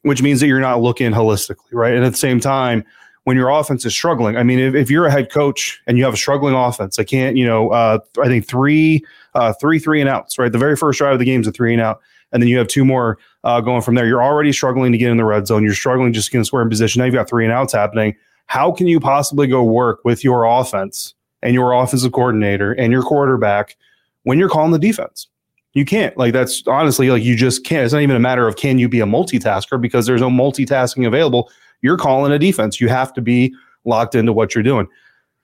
which 0.02 0.22
means 0.22 0.40
that 0.40 0.46
you're 0.46 0.60
not 0.60 0.80
looking 0.80 1.12
holistically, 1.12 1.72
right? 1.72 1.94
And 1.94 2.04
at 2.04 2.12
the 2.12 2.18
same 2.18 2.40
time, 2.40 2.84
when 3.24 3.36
your 3.36 3.50
offense 3.50 3.84
is 3.84 3.94
struggling, 3.94 4.36
I 4.36 4.42
mean, 4.42 4.58
if, 4.58 4.74
if 4.74 4.90
you're 4.90 5.06
a 5.06 5.10
head 5.10 5.30
coach 5.30 5.80
and 5.86 5.98
you 5.98 6.04
have 6.04 6.14
a 6.14 6.16
struggling 6.16 6.54
offense, 6.54 6.98
I 6.98 7.04
can't, 7.04 7.36
you 7.36 7.44
know, 7.44 7.70
uh, 7.70 7.98
I 8.22 8.26
think 8.26 8.46
three, 8.46 9.04
uh, 9.34 9.52
three, 9.60 9.78
three 9.78 10.00
and 10.00 10.08
outs, 10.08 10.38
right? 10.38 10.50
The 10.50 10.58
very 10.58 10.76
first 10.76 10.98
drive 10.98 11.12
of 11.12 11.18
the 11.18 11.24
game 11.24 11.40
is 11.40 11.46
a 11.46 11.52
three 11.52 11.72
and 11.72 11.82
out, 11.82 12.00
and 12.32 12.42
then 12.42 12.48
you 12.48 12.58
have 12.58 12.68
two 12.68 12.84
more 12.84 13.18
uh, 13.44 13.60
going 13.60 13.82
from 13.82 13.94
there. 13.94 14.06
You're 14.06 14.22
already 14.22 14.52
struggling 14.52 14.92
to 14.92 14.98
get 14.98 15.10
in 15.10 15.16
the 15.16 15.24
red 15.24 15.46
zone. 15.46 15.64
You're 15.64 15.74
struggling 15.74 16.12
just 16.12 16.30
to 16.30 16.38
get 16.38 16.46
square 16.46 16.62
in 16.62 16.68
position. 16.68 17.00
Now 17.00 17.06
you've 17.06 17.14
got 17.14 17.28
three 17.28 17.44
and 17.44 17.52
outs 17.52 17.72
happening. 17.72 18.16
How 18.46 18.72
can 18.72 18.86
you 18.86 18.98
possibly 18.98 19.46
go 19.46 19.62
work 19.62 20.00
with 20.04 20.24
your 20.24 20.44
offense 20.44 21.14
and 21.42 21.54
your 21.54 21.72
offensive 21.72 22.12
coordinator 22.12 22.72
and 22.72 22.92
your 22.92 23.02
quarterback 23.02 23.76
when 24.24 24.38
you're 24.38 24.48
calling 24.48 24.72
the 24.72 24.78
defense. 24.78 25.28
You 25.72 25.84
can't. 25.84 26.16
Like 26.16 26.32
that's 26.32 26.66
honestly 26.66 27.10
like 27.10 27.22
you 27.22 27.36
just 27.36 27.64
can't. 27.64 27.84
It's 27.84 27.92
not 27.92 28.02
even 28.02 28.16
a 28.16 28.20
matter 28.20 28.48
of 28.48 28.56
can 28.56 28.78
you 28.78 28.88
be 28.88 29.00
a 29.00 29.06
multitasker 29.06 29.80
because 29.80 30.04
there's 30.04 30.20
no 30.20 30.28
multitasking 30.28 31.06
available. 31.06 31.50
You're 31.82 31.96
calling 31.96 32.32
a 32.32 32.38
defense. 32.38 32.80
You 32.80 32.88
have 32.88 33.12
to 33.14 33.20
be 33.20 33.54
locked 33.84 34.14
into 34.14 34.32
what 34.32 34.54
you're 34.54 34.64
doing. 34.64 34.88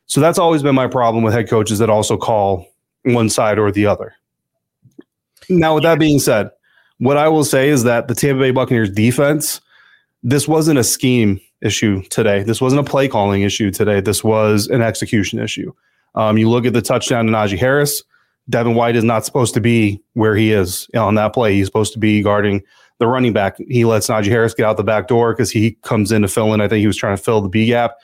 So 0.07 0.21
that's 0.21 0.39
always 0.39 0.63
been 0.63 0.75
my 0.75 0.87
problem 0.87 1.25
with 1.25 1.35
head 1.35 1.49
coaches 1.49 1.79
that 1.79 1.91
also 1.91 2.17
call 2.17 2.67
one 3.03 3.29
side 3.29 3.59
or 3.59 3.71
the 3.71 3.87
other. 3.87 4.15
Now, 5.49 5.75
with 5.75 5.85
that 5.85 5.99
being 5.99 6.19
said, 6.19 6.51
what 6.99 7.17
I 7.17 7.29
will 7.29 7.45
say 7.45 7.69
is 7.69 7.85
that 7.85 8.09
the 8.09 8.15
Tampa 8.15 8.41
Bay 8.41 8.51
Buccaneers 8.51 8.91
defense, 8.91 9.61
this 10.23 10.49
wasn't 10.49 10.79
a 10.79 10.85
scheme 10.85 11.41
issue 11.63 12.03
today. 12.05 12.43
This 12.43 12.61
wasn't 12.61 12.81
a 12.81 12.91
play 12.91 13.09
calling 13.09 13.43
issue 13.43 13.71
today. 13.71 14.01
This 14.01 14.25
was 14.25 14.69
an 14.69 14.83
execution 14.83 15.39
issue. 15.39 15.73
Um, 16.15 16.39
you 16.39 16.49
look 16.49 16.67
at 16.67 16.73
the 16.73 16.83
touchdown 16.83 17.27
to 17.27 17.33
Najee 17.33 17.59
Harris. 17.59 18.03
Devin 18.49 18.75
White 18.75 18.97
is 18.97 19.05
not 19.05 19.25
supposed 19.25 19.55
to 19.55 19.61
be 19.61 20.01
where 20.15 20.37
he 20.37 20.53
is 20.53 20.89
on 20.97 21.17
that 21.17 21.35
play. 21.35 21.55
He's 21.55 21.67
supposed 21.67 21.93
to 21.95 21.99
be 21.99 22.23
guarding 22.23 22.63
the 22.99 23.07
running 23.07 23.33
back. 23.33 23.57
He 23.69 23.85
lets 23.85 24.09
Najee 24.09 24.27
Harris 24.27 24.55
get 24.55 24.65
out 24.65 24.77
the 24.77 24.85
back 24.85 25.09
door 25.09 25.33
because 25.33 25.51
he 25.51 25.73
comes 25.83 26.13
in 26.13 26.23
to 26.23 26.29
fill 26.29 26.53
in. 26.55 26.61
I 26.61 26.69
think 26.69 26.81
he 26.81 26.87
was 26.87 26.97
trying 26.97 27.17
to 27.17 27.23
fill 27.23 27.41
the 27.41 27.49
B 27.49 27.67
gap. 27.67 27.97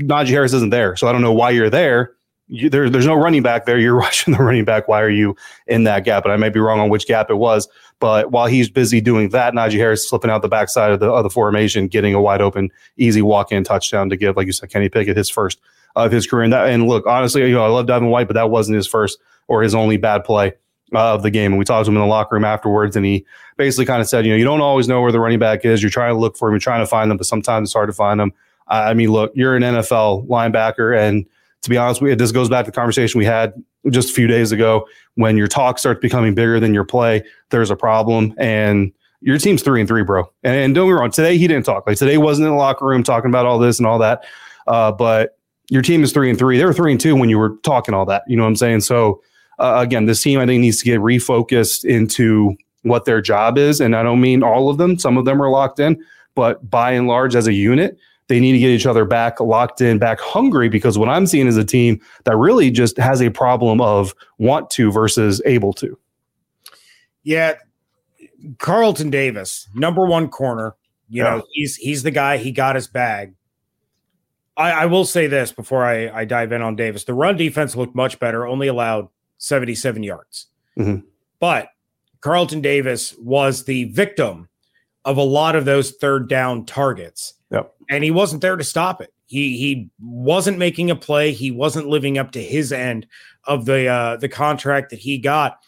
Najee 0.00 0.28
Harris 0.28 0.52
isn't 0.52 0.70
there, 0.70 0.96
so 0.96 1.08
I 1.08 1.12
don't 1.12 1.22
know 1.22 1.32
why 1.32 1.50
you're 1.50 1.70
there. 1.70 2.12
You, 2.48 2.70
there 2.70 2.88
there's 2.88 3.06
no 3.06 3.14
running 3.14 3.42
back 3.42 3.66
there. 3.66 3.78
You're 3.78 3.94
rushing 3.96 4.34
the 4.34 4.42
running 4.42 4.64
back. 4.64 4.88
Why 4.88 5.00
are 5.02 5.10
you 5.10 5.36
in 5.66 5.84
that 5.84 6.04
gap? 6.04 6.22
But 6.22 6.32
I 6.32 6.36
may 6.36 6.50
be 6.50 6.60
wrong 6.60 6.78
on 6.78 6.90
which 6.90 7.06
gap 7.06 7.30
it 7.30 7.36
was. 7.36 7.68
But 7.98 8.30
while 8.30 8.46
he's 8.46 8.68
busy 8.68 9.00
doing 9.00 9.30
that, 9.30 9.54
Najee 9.54 9.78
Harris 9.78 10.08
slipping 10.08 10.30
out 10.30 10.42
the 10.42 10.48
backside 10.48 10.92
of 10.92 11.00
the 11.00 11.10
of 11.10 11.22
the 11.22 11.30
formation, 11.30 11.88
getting 11.88 12.14
a 12.14 12.20
wide 12.20 12.42
open, 12.42 12.70
easy 12.98 13.22
walk 13.22 13.52
in 13.52 13.64
touchdown 13.64 14.10
to 14.10 14.16
give, 14.16 14.36
like 14.36 14.46
you 14.46 14.52
said, 14.52 14.70
Kenny 14.70 14.88
Pickett 14.88 15.16
his 15.16 15.30
first 15.30 15.60
of 15.96 16.12
his 16.12 16.26
career. 16.26 16.44
And 16.44 16.52
that 16.52 16.68
and 16.68 16.86
look, 16.86 17.06
honestly, 17.06 17.40
you 17.42 17.54
know, 17.54 17.64
I 17.64 17.68
love 17.68 17.86
Devin 17.86 18.10
White, 18.10 18.28
but 18.28 18.34
that 18.34 18.50
wasn't 18.50 18.76
his 18.76 18.86
first 18.86 19.18
or 19.48 19.62
his 19.62 19.74
only 19.74 19.96
bad 19.96 20.24
play 20.24 20.52
uh, 20.94 21.14
of 21.14 21.22
the 21.22 21.30
game. 21.30 21.52
And 21.52 21.58
we 21.58 21.64
talked 21.64 21.86
to 21.86 21.90
him 21.90 21.96
in 21.96 22.02
the 22.02 22.06
locker 22.06 22.36
room 22.36 22.44
afterwards, 22.44 22.96
and 22.96 23.04
he 23.04 23.24
basically 23.56 23.86
kind 23.86 24.00
of 24.00 24.08
said, 24.08 24.24
you 24.24 24.32
know, 24.32 24.36
you 24.36 24.44
don't 24.44 24.60
always 24.60 24.88
know 24.88 25.00
where 25.00 25.12
the 25.12 25.20
running 25.20 25.38
back 25.38 25.64
is. 25.64 25.82
You're 25.82 25.90
trying 25.90 26.14
to 26.14 26.18
look 26.18 26.36
for 26.36 26.48
him, 26.48 26.54
you're 26.54 26.60
trying 26.60 26.82
to 26.82 26.86
find 26.86 27.10
them, 27.10 27.18
but 27.18 27.26
sometimes 27.26 27.68
it's 27.68 27.74
hard 27.74 27.88
to 27.88 27.92
find 27.92 28.20
them. 28.20 28.32
I 28.68 28.94
mean, 28.94 29.12
look, 29.12 29.32
you're 29.34 29.54
an 29.54 29.62
NFL 29.62 30.26
linebacker, 30.26 30.98
and 30.98 31.24
to 31.62 31.70
be 31.70 31.76
honest, 31.76 32.00
we, 32.00 32.14
this 32.14 32.32
goes 32.32 32.48
back 32.48 32.64
to 32.64 32.70
the 32.70 32.74
conversation 32.74 33.18
we 33.18 33.24
had 33.24 33.54
just 33.90 34.10
a 34.10 34.12
few 34.12 34.26
days 34.26 34.50
ago. 34.50 34.88
When 35.14 35.36
your 35.36 35.46
talk 35.46 35.78
starts 35.78 36.00
becoming 36.00 36.34
bigger 36.34 36.58
than 36.58 36.74
your 36.74 36.84
play, 36.84 37.22
there's 37.50 37.70
a 37.70 37.76
problem, 37.76 38.34
and 38.38 38.92
your 39.20 39.38
team's 39.38 39.62
three 39.62 39.80
and 39.80 39.88
three, 39.88 40.02
bro. 40.02 40.30
And, 40.42 40.56
and 40.56 40.74
don't 40.74 40.86
get 40.86 40.94
me 40.94 41.00
wrong, 41.00 41.10
today 41.10 41.38
he 41.38 41.46
didn't 41.46 41.64
talk. 41.64 41.86
Like 41.86 41.96
today 41.96 42.18
wasn't 42.18 42.46
in 42.46 42.52
the 42.52 42.58
locker 42.58 42.86
room 42.86 43.02
talking 43.02 43.30
about 43.30 43.46
all 43.46 43.58
this 43.58 43.78
and 43.78 43.86
all 43.86 43.98
that. 43.98 44.24
Uh, 44.66 44.92
but 44.92 45.38
your 45.68 45.82
team 45.82 46.02
is 46.02 46.12
three 46.12 46.30
and 46.30 46.38
three. 46.38 46.58
They 46.58 46.64
were 46.64 46.72
three 46.72 46.92
and 46.92 47.00
two 47.00 47.16
when 47.16 47.28
you 47.28 47.38
were 47.38 47.56
talking 47.62 47.94
all 47.94 48.06
that. 48.06 48.22
You 48.26 48.36
know 48.36 48.42
what 48.42 48.50
I'm 48.50 48.56
saying? 48.56 48.80
So 48.80 49.22
uh, 49.58 49.76
again, 49.78 50.06
this 50.06 50.22
team 50.22 50.38
I 50.38 50.46
think 50.46 50.60
needs 50.60 50.78
to 50.78 50.84
get 50.84 51.00
refocused 51.00 51.84
into 51.84 52.56
what 52.82 53.04
their 53.04 53.20
job 53.20 53.58
is, 53.58 53.80
and 53.80 53.96
I 53.96 54.02
don't 54.02 54.20
mean 54.20 54.42
all 54.42 54.68
of 54.68 54.78
them. 54.78 54.98
Some 54.98 55.16
of 55.16 55.24
them 55.24 55.42
are 55.42 55.50
locked 55.50 55.80
in, 55.80 56.02
but 56.34 56.68
by 56.70 56.92
and 56.92 57.08
large, 57.08 57.34
as 57.34 57.46
a 57.46 57.52
unit, 57.52 57.98
they 58.28 58.40
need 58.40 58.52
to 58.52 58.58
get 58.58 58.70
each 58.70 58.86
other 58.86 59.04
back 59.04 59.40
locked 59.40 59.80
in, 59.80 59.98
back 59.98 60.20
hungry. 60.20 60.68
Because 60.68 60.98
what 60.98 61.08
I'm 61.08 61.26
seeing 61.26 61.46
is 61.46 61.56
a 61.56 61.64
team 61.64 62.00
that 62.24 62.36
really 62.36 62.70
just 62.70 62.96
has 62.98 63.20
a 63.22 63.30
problem 63.30 63.80
of 63.80 64.14
want 64.38 64.70
to 64.70 64.90
versus 64.92 65.40
able 65.46 65.72
to. 65.74 65.98
Yeah, 67.22 67.54
Carlton 68.58 69.10
Davis, 69.10 69.68
number 69.74 70.06
one 70.06 70.28
corner. 70.28 70.76
You 71.08 71.22
yeah. 71.22 71.30
know, 71.30 71.44
he's 71.52 71.76
he's 71.76 72.02
the 72.02 72.10
guy. 72.10 72.36
He 72.36 72.52
got 72.52 72.74
his 72.74 72.88
bag. 72.88 73.34
I, 74.56 74.70
I 74.70 74.86
will 74.86 75.04
say 75.04 75.26
this 75.26 75.52
before 75.52 75.84
I, 75.84 76.08
I 76.08 76.24
dive 76.24 76.52
in 76.52 76.62
on 76.62 76.76
Davis. 76.76 77.04
The 77.04 77.14
run 77.14 77.36
defense 77.36 77.76
looked 77.76 77.94
much 77.94 78.18
better. 78.18 78.46
Only 78.46 78.68
allowed 78.68 79.08
77 79.38 80.02
yards. 80.02 80.46
Mm-hmm. 80.78 81.06
But 81.40 81.68
Carlton 82.20 82.60
Davis 82.60 83.14
was 83.18 83.64
the 83.64 83.84
victim 83.84 84.48
of 85.04 85.16
a 85.16 85.22
lot 85.22 85.54
of 85.54 85.64
those 85.64 85.92
third 85.92 86.28
down 86.28 86.64
targets. 86.66 87.34
Yep. 87.50 87.72
And 87.88 88.02
he 88.02 88.10
wasn't 88.10 88.42
there 88.42 88.56
to 88.56 88.64
stop 88.64 89.00
it. 89.00 89.12
He 89.26 89.56
he 89.58 89.90
wasn't 90.00 90.58
making 90.58 90.90
a 90.90 90.96
play. 90.96 91.32
He 91.32 91.50
wasn't 91.50 91.88
living 91.88 92.18
up 92.18 92.32
to 92.32 92.42
his 92.42 92.72
end 92.72 93.06
of 93.44 93.64
the 93.64 93.86
uh, 93.88 94.16
the 94.16 94.28
contract 94.28 94.90
that 94.90 95.00
he 95.00 95.18
got. 95.18 95.58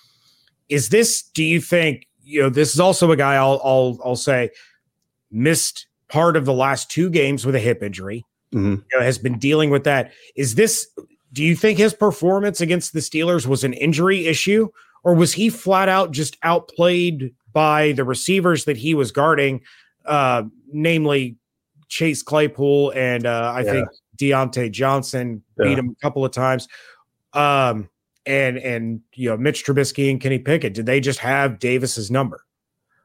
Is 0.68 0.90
this? 0.90 1.22
Do 1.22 1.42
you 1.42 1.60
think 1.60 2.06
you 2.22 2.42
know? 2.42 2.50
This 2.50 2.72
is 2.72 2.80
also 2.80 3.10
a 3.10 3.16
guy. 3.16 3.34
I'll 3.34 3.60
I'll 3.64 3.98
I'll 4.04 4.16
say 4.16 4.50
missed 5.30 5.86
part 6.08 6.36
of 6.36 6.44
the 6.44 6.52
last 6.52 6.90
two 6.90 7.10
games 7.10 7.44
with 7.44 7.54
a 7.54 7.60
hip 7.60 7.82
injury. 7.82 8.24
Mm-hmm. 8.52 8.74
You 8.90 8.98
know, 8.98 9.00
has 9.00 9.18
been 9.18 9.38
dealing 9.38 9.70
with 9.70 9.84
that. 9.84 10.12
Is 10.36 10.54
this 10.54 10.88
do 11.32 11.44
you 11.44 11.54
think 11.54 11.78
his 11.78 11.94
performance 11.94 12.60
against 12.60 12.92
the 12.92 13.00
Steelers 13.00 13.46
was 13.46 13.64
an 13.64 13.72
injury 13.74 14.26
issue, 14.26 14.68
or 15.04 15.14
was 15.14 15.32
he 15.32 15.50
flat 15.50 15.88
out 15.88 16.10
just 16.10 16.36
outplayed 16.42 17.34
by 17.52 17.92
the 17.92 18.04
receivers 18.04 18.64
that 18.64 18.76
he 18.76 18.94
was 18.94 19.12
guarding, 19.12 19.60
uh, 20.06 20.42
namely 20.72 21.36
Chase 21.88 22.22
Claypool 22.22 22.92
and 22.94 23.26
uh, 23.26 23.52
I 23.54 23.62
yeah. 23.62 23.72
think 23.72 23.88
Diontae 24.16 24.70
Johnson 24.70 25.42
yeah. 25.58 25.64
beat 25.64 25.78
him 25.78 25.90
a 25.90 26.02
couple 26.02 26.24
of 26.24 26.32
times. 26.32 26.68
Um, 27.32 27.88
and 28.26 28.58
and 28.58 29.00
you 29.14 29.30
know 29.30 29.36
Mitch 29.36 29.64
Trubisky 29.64 30.10
and 30.10 30.20
Kenny 30.20 30.38
Pickett, 30.38 30.74
did 30.74 30.86
they 30.86 31.00
just 31.00 31.18
have 31.20 31.58
Davis's 31.58 32.10
number? 32.10 32.44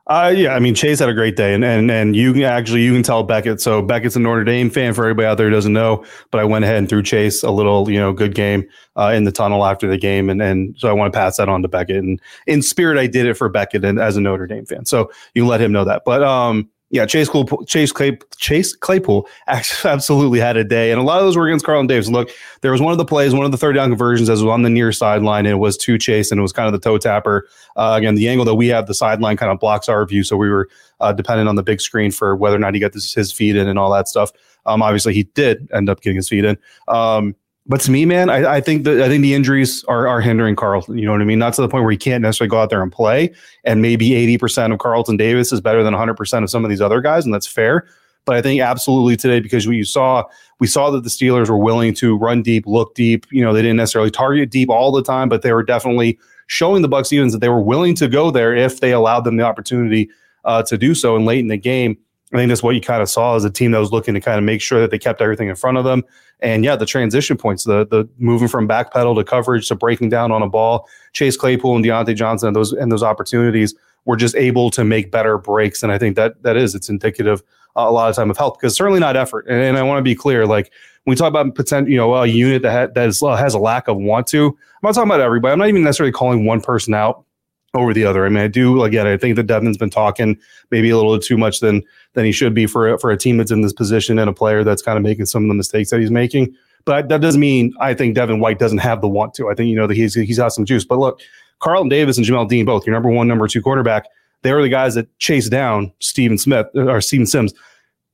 Uh, 0.06 0.34
yeah, 0.36 0.54
I 0.54 0.60
mean 0.60 0.76
Chase 0.76 1.00
had 1.00 1.08
a 1.08 1.13
great 1.13 1.38
day, 1.38 1.54
and 1.54 1.63
and 1.63 1.89
and 1.89 2.13
you 2.13 2.34
can 2.34 2.42
actually 2.42 2.84
you 2.84 2.92
can 2.92 3.04
tell 3.04 3.24
Beckett. 3.24 3.62
So 3.62 3.82
Beckett's 3.82 4.18
a 4.18 4.20
Notre 4.20 4.44
Dame 4.44 4.70
fan 4.70 4.94
for 4.94 5.06
everybody 5.06 5.26
out 5.26 5.38
there 5.38 5.48
who 5.48 5.54
doesn't 5.54 5.72
know, 5.72 6.04
but 6.30 6.42
I 6.42 6.44
went 6.44 6.66
ahead 6.66 6.76
and 6.76 6.89
threw 6.89 7.02
Chase 7.02 7.42
a 7.42 7.52
little 7.52 7.89
you 7.89 8.00
know 8.00 8.12
good 8.12 8.36
game 8.36 8.68
uh, 8.98 9.13
in 9.16 9.24
the 9.24 9.32
tunnel 9.32 9.66
after 9.66 9.88
the 9.88 9.98
game, 9.98 10.30
and 10.30 10.42
and 10.42 10.76
so 10.78 10.89
I 10.89 10.92
want 10.94 11.13
to 11.13 11.18
pass 11.18 11.38
that 11.38 11.48
on 11.48 11.62
to 11.62 11.70
Beckett. 11.70 12.04
And 12.04 12.20
in 12.48 12.62
spirit, 12.62 12.98
I 12.98 13.08
did 13.08 13.26
it 13.26 13.36
for 13.36 13.48
Beckett 13.48 13.86
and 13.86 13.98
as 13.98 14.18
a 14.18 14.22
Notre 14.22 14.46
Dame 14.46 14.66
fan, 14.66 14.86
so 14.86 15.10
you 15.36 15.48
let 15.48 15.62
him 15.62 15.72
know 15.72 15.86
that. 15.86 16.02
But 16.06 16.22
um, 16.22 16.70
yeah, 16.93 17.08
Chase 17.08 17.27
Claypool, 17.27 17.65
Chase, 17.65 17.91
Chase 18.38 18.75
Claypool 18.75 19.27
absolutely 19.47 20.39
had 20.39 20.58
a 20.58 20.63
day, 20.63 20.91
and 20.91 21.01
a 21.01 21.03
lot 21.03 21.17
of 21.17 21.25
those 21.25 21.36
were 21.36 21.47
against 21.47 21.65
Carlton 21.65 21.88
Davis. 21.88 22.08
Look, 22.08 22.29
there 22.62 22.71
was 22.71 22.82
one 22.82 22.91
of 22.91 22.99
the 22.99 23.06
plays, 23.06 23.34
one 23.34 23.45
of 23.45 23.51
the 23.51 23.58
third 23.58 23.73
down 23.73 23.89
conversions, 23.89 24.29
as 24.29 24.43
was 24.43 24.51
on 24.51 24.62
the 24.62 24.69
near 24.69 24.91
sideline, 24.91 25.47
and 25.47 25.53
it 25.53 25.58
was 25.58 25.75
to 25.77 25.97
Chase, 25.97 26.29
and 26.29 26.38
it 26.38 26.43
was 26.43 26.53
kind 26.53 26.67
of 26.67 26.71
the 26.71 26.77
toe 26.77 26.99
tapper. 26.99 27.47
Uh, 27.75 27.95
again, 27.97 28.13
the 28.13 28.29
angle 28.29 28.45
that 28.45 28.53
we 28.53 28.67
have, 28.67 28.86
the 28.86 28.93
sideline 28.93 29.38
kind 29.38 29.51
of 29.51 29.60
blocks 29.60 29.89
our 29.89 30.06
view, 30.06 30.23
so 30.23 30.38
we 30.38 30.47
were 30.47 30.69
uh, 30.99 31.12
dependent 31.12 31.49
on 31.49 31.56
the 31.56 31.63
big 31.63 31.82
screen 31.82 32.12
for 32.12 32.36
whether 32.36 32.56
or 32.56 32.60
not 32.60 32.75
he 32.75 32.79
got 32.79 32.93
this, 32.93 33.12
his 33.12 33.32
feet 33.32 33.56
in 33.56 33.67
and 33.67 33.79
all 33.79 33.91
that 33.91 34.08
stuff. 34.08 34.32
Um, 34.67 34.84
obviously, 34.84 35.15
he 35.15 35.23
did 35.23 35.67
end 35.73 35.89
up 35.89 36.01
getting 36.01 36.17
his 36.17 36.29
feet 36.29 36.45
in. 36.45 36.60
Um, 36.88 37.36
but 37.65 37.80
to 37.82 37.91
me, 37.91 38.06
man, 38.06 38.30
I, 38.30 38.56
I 38.56 38.62
think 38.62 38.84
that 38.84 39.02
I 39.02 39.08
think 39.08 39.21
the 39.21 39.34
injuries 39.34 39.84
are 39.86 40.08
are 40.08 40.19
hindering 40.19 40.56
Carlton. 40.56 40.97
You 40.97 41.06
know 41.06 41.13
what 41.13 41.21
I 41.21 41.26
mean? 41.26 41.39
Not 41.39 41.54
to 41.54 41.62
the 41.62 41.69
point 41.69 41.84
where 41.84 41.91
he 41.91 41.97
can't 41.97 42.21
necessarily 42.21 42.49
go 42.49 42.60
out 42.60 42.69
there 42.69 42.82
and 42.82 42.91
play. 42.91 43.34
And 43.63 43.82
maybe 43.82 44.13
eighty 44.15 44.38
percent 44.38 44.73
of 44.73 44.80
Carlton 44.80 45.17
Davis 45.17 45.52
is 45.54 45.62
better 45.62 45.84
than 45.84 45.93
one 45.93 45.99
hundred 45.99 46.15
percent 46.15 46.43
of 46.43 46.49
some 46.49 46.65
of 46.65 46.69
these 46.69 46.82
other 46.82 47.02
guys, 47.02 47.26
and 47.26 47.34
that's 47.34 47.47
fair. 47.47 47.88
But 48.26 48.36
I 48.36 48.41
think 48.41 48.62
absolutely 48.62 49.17
today, 49.17 49.39
because 49.39 49.67
we 49.67 49.78
you 49.78 49.86
saw 49.86 50.23
we 50.60 50.67
saw 50.67 50.89
that 50.91 51.04
the 51.04 51.10
Steelers 51.10 51.49
were 51.49 51.58
willing 51.58 51.93
to 51.95 52.17
run 52.17 52.41
deep, 52.41 52.65
look 52.65 52.95
deep. 52.95 53.26
You 53.32 53.43
know, 53.43 53.54
they 53.54 53.62
didn't 53.62 53.78
necessarily 53.78 54.12
target 54.12 54.49
deep 54.49 54.69
all 54.69 54.91
the 54.91 55.04
time, 55.04 55.30
but 55.30 55.41
they 55.41 55.54
were 55.54 55.63
definitely 55.63 56.19
showing 56.47 56.82
the 56.82 56.88
Bucks 56.88 57.08
Stevens 57.08 57.34
that 57.34 57.39
they 57.39 57.49
were 57.49 57.62
willing 57.62 57.95
to 57.95 58.08
go 58.08 58.32
there 58.32 58.56
if 58.56 58.80
they 58.80 58.91
allowed 58.91 59.21
them 59.21 59.38
the 59.38 59.43
opportunity 59.43 60.10
uh, 60.45 60.63
to 60.63 60.78
do 60.78 60.93
so. 60.93 61.15
And 61.15 61.26
late 61.26 61.39
in 61.39 61.47
the 61.47 61.58
game, 61.58 61.97
I 62.34 62.38
think 62.38 62.50
that's 62.50 62.63
what 62.63 62.74
you 62.74 62.82
kind 62.82 63.02
of 63.02 63.10
saw 63.10 63.36
as 63.36 63.46
a 63.46 63.50
team 63.50 63.72
that 63.72 63.80
was 63.80 63.91
looking 63.91 64.15
to 64.15 64.19
kind 64.19 64.39
of 64.39 64.43
make 64.43 64.62
sure 64.62 64.82
that 64.82 64.89
they 64.89 64.98
kept 64.98 65.22
everything 65.22 65.50
in 65.50 65.56
front 65.56 65.78
of 65.78 65.84
them. 65.84 66.04
And 66.39 66.65
yeah, 66.65 66.76
the 66.76 66.86
transition 66.86 67.38
points, 67.38 67.63
the 67.63 67.86
the 67.86 68.10
moving 68.17 68.48
from 68.48 68.67
back 68.67 68.91
pedal 68.91 69.15
to 69.15 69.24
coverage 69.24 69.67
to 69.67 69.76
breaking 69.76 70.10
down 70.10 70.32
on 70.32 70.41
a 70.41 70.50
ball, 70.50 70.88
Chase 71.13 71.38
Claypool 71.38 71.76
and 71.76 71.86
Diontae 71.86 72.15
Johnson 72.15 72.48
and 72.48 72.56
those 72.56 72.74
and 72.74 72.91
those 72.91 73.04
opportunities 73.04 73.76
were 74.06 74.17
just 74.17 74.36
able 74.36 74.69
to 74.72 74.84
make 74.84 75.12
better 75.12 75.38
breaks. 75.38 75.84
And 75.84 75.91
I 75.91 75.98
think 75.98 76.15
that 76.15 76.41
that 76.43 76.58
is 76.58 76.76
it's 76.76 76.89
indicative 76.89 77.41
uh, 77.78 77.86
a 77.88 77.91
lot 77.91 78.10
of 78.10 78.15
time 78.15 78.30
of 78.30 78.38
health 78.38 78.58
because 78.60 78.76
certainly 78.76 79.00
not 79.00 79.15
effort. 79.15 79.46
And, 79.48 79.62
and 79.62 79.78
I 79.78 79.84
want 79.84 80.00
to 80.00 80.04
be 80.04 80.15
clear, 80.15 80.46
like 80.46 80.72
when 81.04 81.13
we 81.13 81.15
talk 81.15 81.30
about 81.30 81.54
potential, 81.56 81.89
you 81.89 81.98
know, 81.98 82.13
a 82.15 82.26
unit 82.26 82.62
that 82.63 82.72
ha- 82.72 82.91
that 82.93 83.10
is, 83.10 83.22
uh, 83.22 83.36
has 83.36 83.54
a 83.54 83.60
lack 83.60 83.88
of 83.88 83.98
want 83.98 84.28
to. 84.28 84.48
I'm 84.48 84.56
not 84.82 84.96
talking 84.96 85.10
about 85.10 85.22
everybody. 85.22 85.54
I'm 85.54 85.60
not 85.60 85.69
even 85.69 85.84
necessarily 85.84 86.12
calling 86.12 86.46
one 86.46 86.62
person 86.62 86.93
out 86.93 87.26
over 87.73 87.93
the 87.93 88.05
other. 88.05 88.25
I 88.25 88.29
mean, 88.29 88.43
I 88.43 88.47
do 88.47 88.83
again. 88.83 89.07
I 89.07 89.17
think 89.17 89.36
that 89.36 89.47
Devin's 89.47 89.77
been 89.77 89.89
talking 89.89 90.38
maybe 90.69 90.89
a 90.89 90.95
little 90.95 91.17
too 91.19 91.38
much 91.38 91.59
than 91.59 91.83
than 92.13 92.25
he 92.25 92.31
should 92.31 92.53
be 92.53 92.67
for 92.67 92.97
for 92.99 93.09
a 93.09 93.17
team 93.17 93.38
that's 93.38 93.51
in 93.51 93.62
this 93.62 93.73
position 93.73 94.19
and 94.19 94.29
a 94.29 94.33
player 94.33 94.63
that's 94.63 94.81
kind 94.81 94.97
of 94.97 95.03
making 95.03 95.25
some 95.25 95.43
of 95.43 95.47
the 95.47 95.55
mistakes 95.55 95.89
that 95.89 95.99
he's 95.99 96.12
making. 96.12 96.53
But 96.86 97.09
that 97.09 97.21
doesn't 97.21 97.39
mean 97.39 97.73
I 97.79 97.93
think 97.93 98.15
Devin 98.15 98.39
White 98.39 98.59
doesn't 98.59 98.79
have 98.79 99.01
the 99.01 99.07
want 99.07 99.33
to. 99.36 99.49
I 99.49 99.55
think 99.55 99.69
you 99.69 99.75
know 99.75 99.88
that 99.88 99.95
he's 99.95 100.13
he's 100.13 100.38
got 100.38 100.49
some 100.49 100.65
juice. 100.65 100.86
But 100.86 100.99
look, 100.99 101.19
Carlton 101.59 101.89
Davis 101.89 102.17
and 102.17 102.25
Jamel 102.25 102.47
Dean, 102.47 102.65
both 102.65 102.86
your 102.86 102.93
number 102.93 103.09
one, 103.09 103.27
number 103.27 103.47
two 103.47 103.62
quarterback, 103.62 104.05
they 104.43 104.53
were 104.53 104.62
the 104.62 104.69
guys 104.69 104.93
that 104.95 105.07
chased 105.17 105.49
down 105.49 105.91
Steven 105.99 106.38
Smith 106.38 106.67
uh, 106.75 106.91
or 106.91 107.01
Steven 107.01 107.25
Sims. 107.25 107.53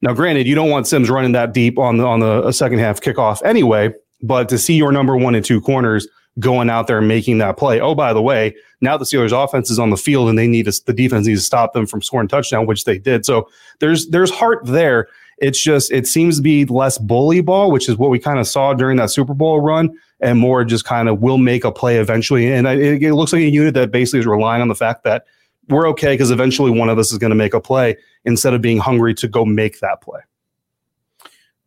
Now, 0.02 0.14
granted, 0.14 0.48
you 0.48 0.56
don't 0.56 0.70
want 0.70 0.88
Sims 0.88 1.10
running 1.10 1.34
that 1.34 1.54
deep 1.54 1.78
on 1.78 1.98
the 1.98 2.06
on 2.06 2.22
the 2.22 2.52
second 2.54 2.80
half 2.80 3.02
kickoff 3.02 3.44
anyway. 3.44 3.94
But 4.22 4.50
to 4.50 4.58
see 4.58 4.76
your 4.76 4.92
number 4.92 5.18
one 5.18 5.36
and 5.36 5.44
two 5.44 5.60
corners 5.62 6.08
going 6.40 6.70
out 6.70 6.88
there 6.88 7.00
and 7.00 7.08
making 7.08 7.40
that 7.40 7.58
play. 7.58 7.80
Oh, 7.80 7.96
by 7.96 8.14
the 8.14 8.22
way, 8.22 8.56
now 8.82 8.98
the 8.98 9.06
Steelers 9.06 9.32
offense 9.32 9.70
is 9.70 9.80
on 9.80 9.90
the 9.90 9.98
field 9.98 10.30
and 10.30 10.38
they 10.38 10.48
need 10.48 10.66
to, 10.66 10.82
the 10.86 10.94
defense 10.94 11.28
needs 11.28 11.42
to 11.42 11.46
stop 11.46 11.74
them 11.74 11.86
from 11.86 12.02
scoring 12.02 12.28
touchdown, 12.28 12.66
which 12.66 12.86
they 12.86 12.98
did. 12.98 13.26
So 13.26 13.50
there's 13.80 14.08
there's 14.10 14.32
heart 14.32 14.66
there. 14.66 15.08
It's 15.40 15.62
just 15.62 15.92
it 15.92 16.08
seems 16.08 16.38
to 16.38 16.42
be 16.42 16.66
less 16.66 16.98
bully 16.98 17.42
ball, 17.42 17.72
which 17.72 17.88
is 17.88 17.98
what 17.98 18.10
we 18.10 18.20
kind 18.20 18.40
of 18.40 18.48
saw 18.48 18.74
during 18.74 18.98
that 18.98 19.10
Super 19.10 19.34
Bowl 19.34 19.62
run, 19.62 19.98
and 20.20 20.38
more 20.38 20.64
just 20.66 20.86
kind 20.86 21.08
of 21.08 21.22
will 21.22 21.38
make 21.38 21.64
a 21.64 21.72
play 21.72 21.98
eventually. 21.98 22.52
And 22.52 22.68
it, 22.68 23.02
it 23.02 23.14
looks 23.14 23.34
like 23.34 23.42
a 23.42 23.50
unit 23.50 23.74
that 23.76 23.92
basically 23.92 24.20
is 24.20 24.28
relying 24.28 24.62
on 24.62 24.68
the 24.68 24.76
fact 24.76 25.04
that 25.04 25.26
we're 25.70 25.88
okay 25.90 26.14
because 26.14 26.32
eventually 26.32 26.72
one 26.72 26.90
of 26.90 26.98
us 26.98 27.12
is 27.12 27.18
going 27.18 27.30
to 27.30 27.36
make 27.36 27.54
a 27.54 27.62
play 27.62 27.96
instead 28.26 28.54
of 28.54 28.62
being 28.62 28.80
hungry 28.80 29.14
to 29.16 29.28
go 29.28 29.46
make 29.46 29.80
that 29.80 30.02
play. 30.02 30.20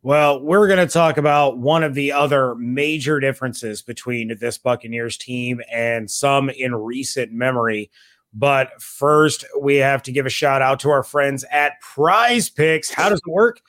Well, 0.04 0.42
we're 0.42 0.66
going 0.66 0.84
to 0.84 0.92
talk 0.92 1.16
about 1.16 1.58
one 1.58 1.84
of 1.84 1.94
the 1.94 2.10
other 2.10 2.56
major 2.56 3.20
differences 3.20 3.82
between 3.82 4.36
this 4.40 4.58
Buccaneers 4.58 5.16
team 5.16 5.60
and 5.70 6.10
some 6.10 6.50
in 6.50 6.74
recent 6.74 7.30
memory. 7.30 7.88
But 8.34 8.82
first, 8.82 9.44
we 9.60 9.76
have 9.76 10.02
to 10.02 10.10
give 10.10 10.26
a 10.26 10.30
shout 10.30 10.60
out 10.60 10.80
to 10.80 10.90
our 10.90 11.04
friends 11.04 11.44
at 11.52 11.80
Prize 11.80 12.48
Picks. 12.48 12.90
How 12.90 13.10
does 13.10 13.20
it 13.24 13.30
work? 13.30 13.60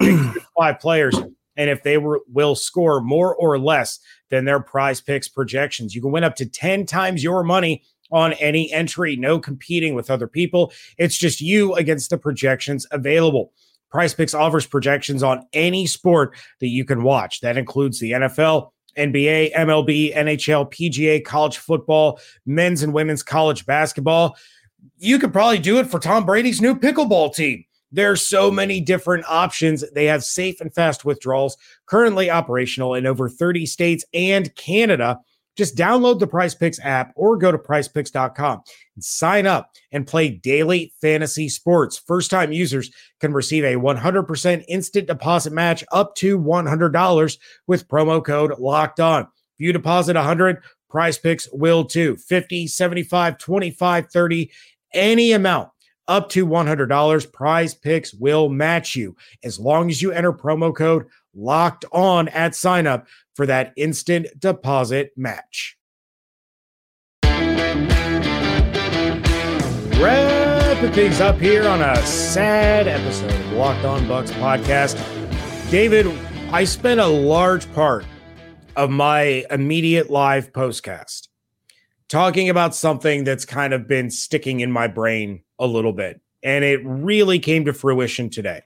five 0.56 0.78
players, 0.78 1.18
and 1.56 1.68
if 1.68 1.82
they 1.82 1.98
were, 1.98 2.20
will 2.32 2.54
score 2.54 3.00
more 3.00 3.34
or 3.34 3.58
less 3.58 3.98
than 4.30 4.44
their 4.44 4.60
Prize 4.60 5.00
Picks 5.00 5.28
projections, 5.28 5.96
you 5.96 6.00
can 6.00 6.12
win 6.12 6.22
up 6.22 6.36
to 6.36 6.46
10 6.46 6.86
times 6.86 7.24
your 7.24 7.42
money 7.42 7.82
on 8.12 8.34
any 8.34 8.70
entry. 8.72 9.16
No 9.16 9.40
competing 9.40 9.96
with 9.96 10.12
other 10.12 10.28
people. 10.28 10.72
It's 10.96 11.16
just 11.16 11.40
you 11.40 11.74
against 11.74 12.10
the 12.10 12.18
projections 12.18 12.86
available. 12.92 13.52
Prize 13.92 14.14
Picks 14.14 14.34
offers 14.34 14.66
projections 14.66 15.22
on 15.22 15.46
any 15.52 15.86
sport 15.86 16.34
that 16.60 16.68
you 16.68 16.84
can 16.84 17.02
watch. 17.02 17.40
That 17.42 17.58
includes 17.58 18.00
the 18.00 18.12
NFL, 18.12 18.70
NBA, 18.96 19.52
MLB, 19.52 20.16
NHL, 20.16 20.72
PGA, 20.72 21.22
college 21.22 21.58
football, 21.58 22.18
men's 22.46 22.82
and 22.82 22.94
women's 22.94 23.22
college 23.22 23.66
basketball. 23.66 24.36
You 24.96 25.18
could 25.18 25.32
probably 25.32 25.58
do 25.58 25.78
it 25.78 25.86
for 25.86 25.98
Tom 26.00 26.24
Brady's 26.24 26.60
new 26.60 26.74
pickleball 26.74 27.34
team. 27.34 27.64
There's 27.92 28.26
so 28.26 28.50
many 28.50 28.80
different 28.80 29.26
options. 29.28 29.84
They 29.92 30.06
have 30.06 30.24
safe 30.24 30.60
and 30.62 30.74
fast 30.74 31.04
withdrawals 31.04 31.58
currently 31.84 32.30
operational 32.30 32.94
in 32.94 33.06
over 33.06 33.28
30 33.28 33.66
states 33.66 34.04
and 34.14 34.54
Canada. 34.54 35.20
Just 35.56 35.76
download 35.76 36.18
the 36.18 36.26
Prize 36.26 36.54
Picks 36.54 36.80
app 36.80 37.12
or 37.14 37.36
go 37.36 37.52
to 37.52 37.58
prizepicks.com 37.58 38.62
and 38.94 39.04
sign 39.04 39.46
up 39.46 39.70
and 39.90 40.06
play 40.06 40.30
daily 40.30 40.92
fantasy 41.00 41.48
sports. 41.48 41.98
First 41.98 42.30
time 42.30 42.52
users 42.52 42.90
can 43.20 43.32
receive 43.32 43.64
a 43.64 43.76
100% 43.76 44.64
instant 44.68 45.06
deposit 45.06 45.52
match 45.52 45.84
up 45.92 46.14
to 46.16 46.38
$100 46.38 47.38
with 47.66 47.88
promo 47.88 48.24
code 48.24 48.58
locked 48.58 49.00
on. 49.00 49.22
If 49.22 49.28
you 49.58 49.72
deposit 49.72 50.16
100, 50.16 50.62
Prize 50.88 51.18
Picks 51.18 51.48
will 51.52 51.84
too. 51.84 52.16
50, 52.16 52.66
75, 52.66 53.38
25, 53.38 54.06
30, 54.10 54.50
any 54.94 55.32
amount 55.32 55.70
up 56.12 56.28
to 56.28 56.46
$100. 56.46 57.32
Prize 57.32 57.74
Picks 57.74 58.12
will 58.12 58.50
match 58.50 58.94
you 58.94 59.16
as 59.42 59.58
long 59.58 59.88
as 59.88 60.02
you 60.02 60.12
enter 60.12 60.30
promo 60.30 60.76
code 60.76 61.06
locked 61.34 61.86
on 61.90 62.28
at 62.28 62.54
sign 62.54 62.86
up 62.86 63.06
for 63.34 63.46
that 63.46 63.72
instant 63.78 64.28
deposit 64.38 65.12
match. 65.16 65.78
Wrapping 69.98 70.92
things 70.92 71.22
up 71.22 71.38
here 71.38 71.66
on 71.66 71.80
a 71.80 71.96
sad 72.04 72.86
episode 72.86 73.30
of 73.30 73.52
Locked 73.52 73.86
On 73.86 74.02
Bucs 74.02 74.32
podcast. 74.32 75.00
David, 75.70 76.06
I 76.50 76.64
spent 76.64 77.00
a 77.00 77.06
large 77.06 77.72
part 77.72 78.04
of 78.76 78.90
my 78.90 79.46
immediate 79.50 80.10
live 80.10 80.52
postcast 80.52 81.28
talking 82.12 82.48
about 82.48 82.74
something 82.74 83.24
that's 83.24 83.44
kind 83.44 83.72
of 83.72 83.88
been 83.88 84.10
sticking 84.10 84.60
in 84.60 84.70
my 84.70 84.86
brain 84.86 85.42
a 85.58 85.66
little 85.66 85.92
bit. 85.92 86.20
And 86.44 86.64
it 86.64 86.80
really 86.84 87.38
came 87.38 87.64
to 87.64 87.72
fruition 87.72 88.30
today 88.30 88.62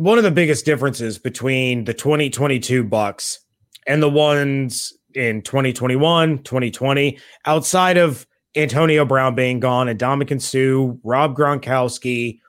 one 0.00 0.18
of 0.18 0.24
the 0.24 0.30
biggest 0.30 0.64
differences 0.64 1.18
between 1.18 1.84
the 1.84 1.94
2022 1.94 2.84
Bucs 2.84 3.38
and 3.86 4.02
the 4.02 4.08
ones 4.08 4.92
in 5.14 5.42
2021, 5.42 6.38
2020, 6.38 7.18
outside 7.44 7.96
of 7.96 8.26
Antonio 8.56 9.04
Brown 9.04 9.34
being 9.34 9.60
gone 9.60 9.88
and 9.88 9.98
Ndamukong 9.98 10.40
Suh, 10.40 10.96
Rob 11.02 11.36
Gronkowski, 11.36 12.40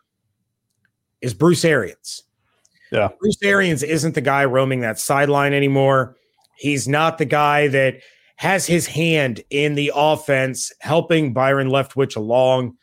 is 1.22 1.34
Bruce 1.34 1.66
Arians. 1.66 2.24
Yeah. 2.92 3.10
Bruce 3.20 3.42
Arians 3.44 3.84
isn't 3.84 4.16
the 4.16 4.22
guy 4.22 4.46
roaming 4.46 4.82
that 4.82 5.00
sideline 5.00 5.54
anymore. 5.54 6.16
He's 6.62 6.88
not 6.88 7.18
the 7.18 7.26
guy 7.26 7.68
that 7.70 8.02
has 8.36 8.68
his 8.68 8.86
hand 8.86 9.44
in 9.50 9.74
the 9.74 9.92
offense, 9.96 10.72
helping 10.80 11.34
Byron 11.34 11.70
Leftwich 11.70 12.16
along. 12.16 12.78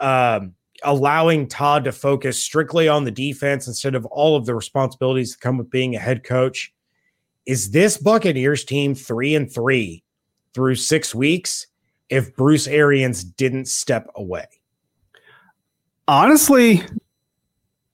Um, 0.00 0.54
allowing 0.84 1.46
Todd 1.46 1.84
to 1.84 1.92
focus 1.92 2.42
strictly 2.42 2.88
on 2.88 3.04
the 3.04 3.10
defense 3.10 3.66
instead 3.66 3.94
of 3.94 4.04
all 4.06 4.36
of 4.36 4.46
the 4.46 4.54
responsibilities 4.54 5.32
that 5.32 5.40
come 5.40 5.56
with 5.56 5.70
being 5.70 5.94
a 5.94 5.98
head 5.98 6.24
coach. 6.24 6.72
Is 7.46 7.70
this 7.70 7.96
Buccaneers 7.96 8.64
team 8.64 8.94
three 8.94 9.34
and 9.34 9.52
three 9.52 10.02
through 10.54 10.74
six 10.74 11.14
weeks 11.14 11.66
if 12.08 12.34
Bruce 12.36 12.66
Arians 12.66 13.24
didn't 13.24 13.66
step 13.66 14.08
away? 14.14 14.46
Honestly, 16.08 16.82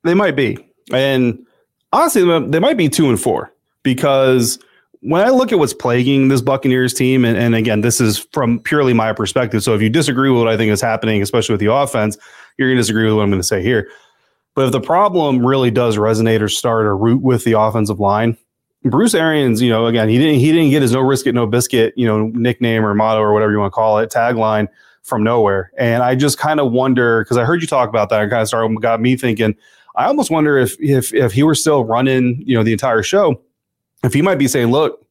they 0.04 0.14
might 0.14 0.34
be. 0.34 0.58
And 0.92 1.46
honestly, 1.92 2.22
they 2.48 2.58
might 2.58 2.76
be 2.76 2.88
two 2.88 3.08
and 3.08 3.20
four 3.20 3.52
because 3.82 4.58
when 5.00 5.22
I 5.22 5.30
look 5.30 5.52
at 5.52 5.58
what's 5.58 5.74
plaguing 5.74 6.28
this 6.28 6.40
Buccaneers 6.40 6.92
team, 6.92 7.24
and, 7.24 7.36
and, 7.36 7.54
again, 7.54 7.82
this 7.82 8.00
is 8.00 8.18
from 8.32 8.60
purely 8.60 8.92
my 8.92 9.12
perspective. 9.12 9.62
So 9.62 9.74
if 9.74 9.82
you 9.82 9.88
disagree 9.88 10.30
with 10.30 10.42
what 10.42 10.48
I 10.48 10.56
think 10.56 10.72
is 10.72 10.80
happening, 10.80 11.22
especially 11.22 11.52
with 11.52 11.60
the 11.60 11.72
offense, 11.72 12.16
you're 12.56 12.68
going 12.68 12.76
to 12.76 12.80
disagree 12.80 13.04
with 13.04 13.14
what 13.14 13.22
I'm 13.22 13.30
going 13.30 13.40
to 13.40 13.46
say 13.46 13.62
here. 13.62 13.90
But 14.54 14.66
if 14.66 14.72
the 14.72 14.80
problem 14.80 15.46
really 15.46 15.70
does 15.70 15.96
resonate 15.96 16.40
or 16.40 16.48
start 16.48 16.84
or 16.84 16.96
root 16.96 17.22
with 17.22 17.44
the 17.44 17.52
offensive 17.52 18.00
line, 18.00 18.36
Bruce 18.84 19.14
Arians, 19.14 19.62
you 19.62 19.70
know, 19.70 19.86
again, 19.86 20.08
he 20.08 20.18
didn't 20.18 20.40
he 20.40 20.52
didn't 20.52 20.70
get 20.70 20.82
his 20.82 20.92
no 20.92 21.00
risk 21.00 21.26
it, 21.26 21.32
no 21.32 21.46
biscuit, 21.46 21.94
you 21.96 22.06
know, 22.06 22.28
nickname 22.28 22.84
or 22.84 22.94
motto 22.94 23.20
or 23.20 23.32
whatever 23.32 23.52
you 23.52 23.58
want 23.58 23.72
to 23.72 23.74
call 23.74 23.98
it, 23.98 24.10
tagline 24.10 24.68
from 25.02 25.22
nowhere. 25.22 25.72
And 25.78 26.02
I 26.02 26.14
just 26.14 26.38
kind 26.38 26.60
of 26.60 26.72
wonder 26.72 27.24
because 27.24 27.36
I 27.36 27.44
heard 27.44 27.60
you 27.60 27.66
talk 27.66 27.88
about 27.88 28.08
that. 28.10 28.20
and 28.20 28.30
kind 28.30 28.42
of 28.42 28.48
started 28.48 28.80
got 28.80 29.00
me 29.00 29.16
thinking. 29.16 29.56
I 29.96 30.06
almost 30.06 30.30
wonder 30.30 30.58
if 30.58 30.76
if 30.80 31.12
if 31.12 31.32
he 31.32 31.42
were 31.42 31.54
still 31.54 31.84
running, 31.84 32.42
you 32.46 32.56
know, 32.56 32.62
the 32.62 32.72
entire 32.72 33.02
show, 33.02 33.40
if 34.04 34.12
he 34.12 34.22
might 34.22 34.38
be 34.38 34.48
saying, 34.48 34.68
"Look, 34.70 35.06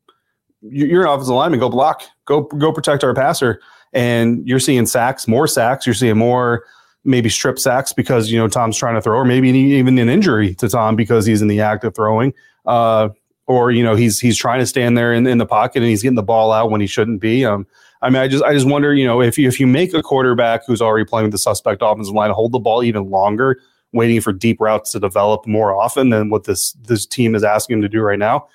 you're 0.61 1.03
an 1.03 1.09
offensive 1.09 1.35
lineman. 1.35 1.59
Go 1.59 1.69
block. 1.69 2.03
Go 2.25 2.41
go 2.41 2.71
protect 2.71 3.03
our 3.03 3.13
passer." 3.13 3.61
And 3.93 4.47
you're 4.47 4.59
seeing 4.59 4.85
sacks, 4.85 5.27
more 5.27 5.47
sacks. 5.47 5.85
You're 5.85 5.95
seeing 5.95 6.17
more 6.17 6.63
maybe 7.07 7.29
strip 7.29 7.57
sacks 7.57 7.93
because 7.93 8.29
you 8.29 8.37
know 8.37 8.47
Tom's 8.47 8.77
trying 8.77 8.95
to 8.95 9.01
throw, 9.01 9.17
or 9.17 9.25
maybe 9.25 9.49
even 9.49 9.97
an 9.97 10.09
injury 10.09 10.53
to 10.55 10.69
Tom 10.69 10.95
because 10.95 11.25
he's 11.25 11.41
in 11.41 11.47
the 11.47 11.61
act 11.61 11.83
of 11.83 11.95
throwing, 11.95 12.33
uh, 12.65 13.09
or 13.47 13.71
you 13.71 13.83
know 13.83 13.95
he's 13.95 14.19
he's 14.19 14.37
trying 14.37 14.59
to 14.59 14.65
stand 14.65 14.97
there 14.97 15.13
in, 15.13 15.25
in 15.25 15.37
the 15.37 15.45
pocket 15.45 15.81
and 15.81 15.89
he's 15.89 16.03
getting 16.03 16.15
the 16.15 16.23
ball 16.23 16.51
out 16.51 16.69
when 16.69 16.81
he 16.81 16.87
shouldn't 16.87 17.21
be. 17.21 17.45
Um, 17.45 17.65
I 18.01 18.09
mean, 18.09 18.21
I 18.21 18.27
just 18.27 18.43
I 18.43 18.53
just 18.53 18.67
wonder, 18.67 18.93
you 18.93 19.07
know, 19.07 19.21
if 19.21 19.37
you, 19.37 19.47
if 19.47 19.59
you 19.59 19.65
make 19.65 19.93
a 19.93 20.03
quarterback 20.03 20.65
who's 20.67 20.81
already 20.81 21.05
playing 21.05 21.25
with 21.25 21.31
the 21.31 21.39
suspect 21.39 21.81
offensive 21.81 22.13
line 22.13 22.29
hold 22.31 22.51
the 22.51 22.59
ball 22.59 22.83
even 22.83 23.09
longer, 23.09 23.59
waiting 23.93 24.21
for 24.21 24.33
deep 24.33 24.59
routes 24.59 24.91
to 24.91 24.99
develop 24.99 25.47
more 25.47 25.75
often 25.75 26.09
than 26.09 26.29
what 26.29 26.43
this 26.43 26.73
this 26.73 27.05
team 27.05 27.33
is 27.33 27.43
asking 27.43 27.77
him 27.77 27.81
to 27.81 27.89
do 27.89 28.01
right 28.01 28.19
now. 28.19 28.47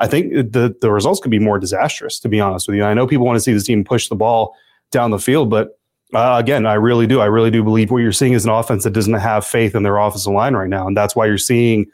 I 0.00 0.06
think 0.06 0.32
the 0.32 0.74
the 0.80 0.90
results 0.90 1.20
could 1.20 1.30
be 1.30 1.38
more 1.38 1.58
disastrous. 1.58 2.18
To 2.20 2.28
be 2.28 2.40
honest 2.40 2.66
with 2.66 2.76
you, 2.76 2.84
I 2.84 2.94
know 2.94 3.06
people 3.06 3.26
want 3.26 3.36
to 3.36 3.40
see 3.40 3.52
this 3.52 3.64
team 3.64 3.84
push 3.84 4.08
the 4.08 4.16
ball 4.16 4.56
down 4.90 5.10
the 5.10 5.18
field, 5.18 5.50
but 5.50 5.78
uh, 6.14 6.36
again, 6.38 6.66
I 6.66 6.74
really 6.74 7.06
do. 7.06 7.20
I 7.20 7.26
really 7.26 7.50
do 7.50 7.62
believe 7.62 7.90
what 7.90 7.98
you're 7.98 8.10
seeing 8.10 8.32
is 8.32 8.44
an 8.44 8.50
offense 8.50 8.84
that 8.84 8.92
doesn't 8.92 9.14
have 9.14 9.46
faith 9.46 9.74
in 9.74 9.82
their 9.84 9.98
offensive 9.98 10.32
line 10.32 10.54
right 10.54 10.68
now, 10.68 10.86
and 10.86 10.96
that's 10.96 11.14
why 11.14 11.26
you're 11.26 11.38
seeing 11.38 11.86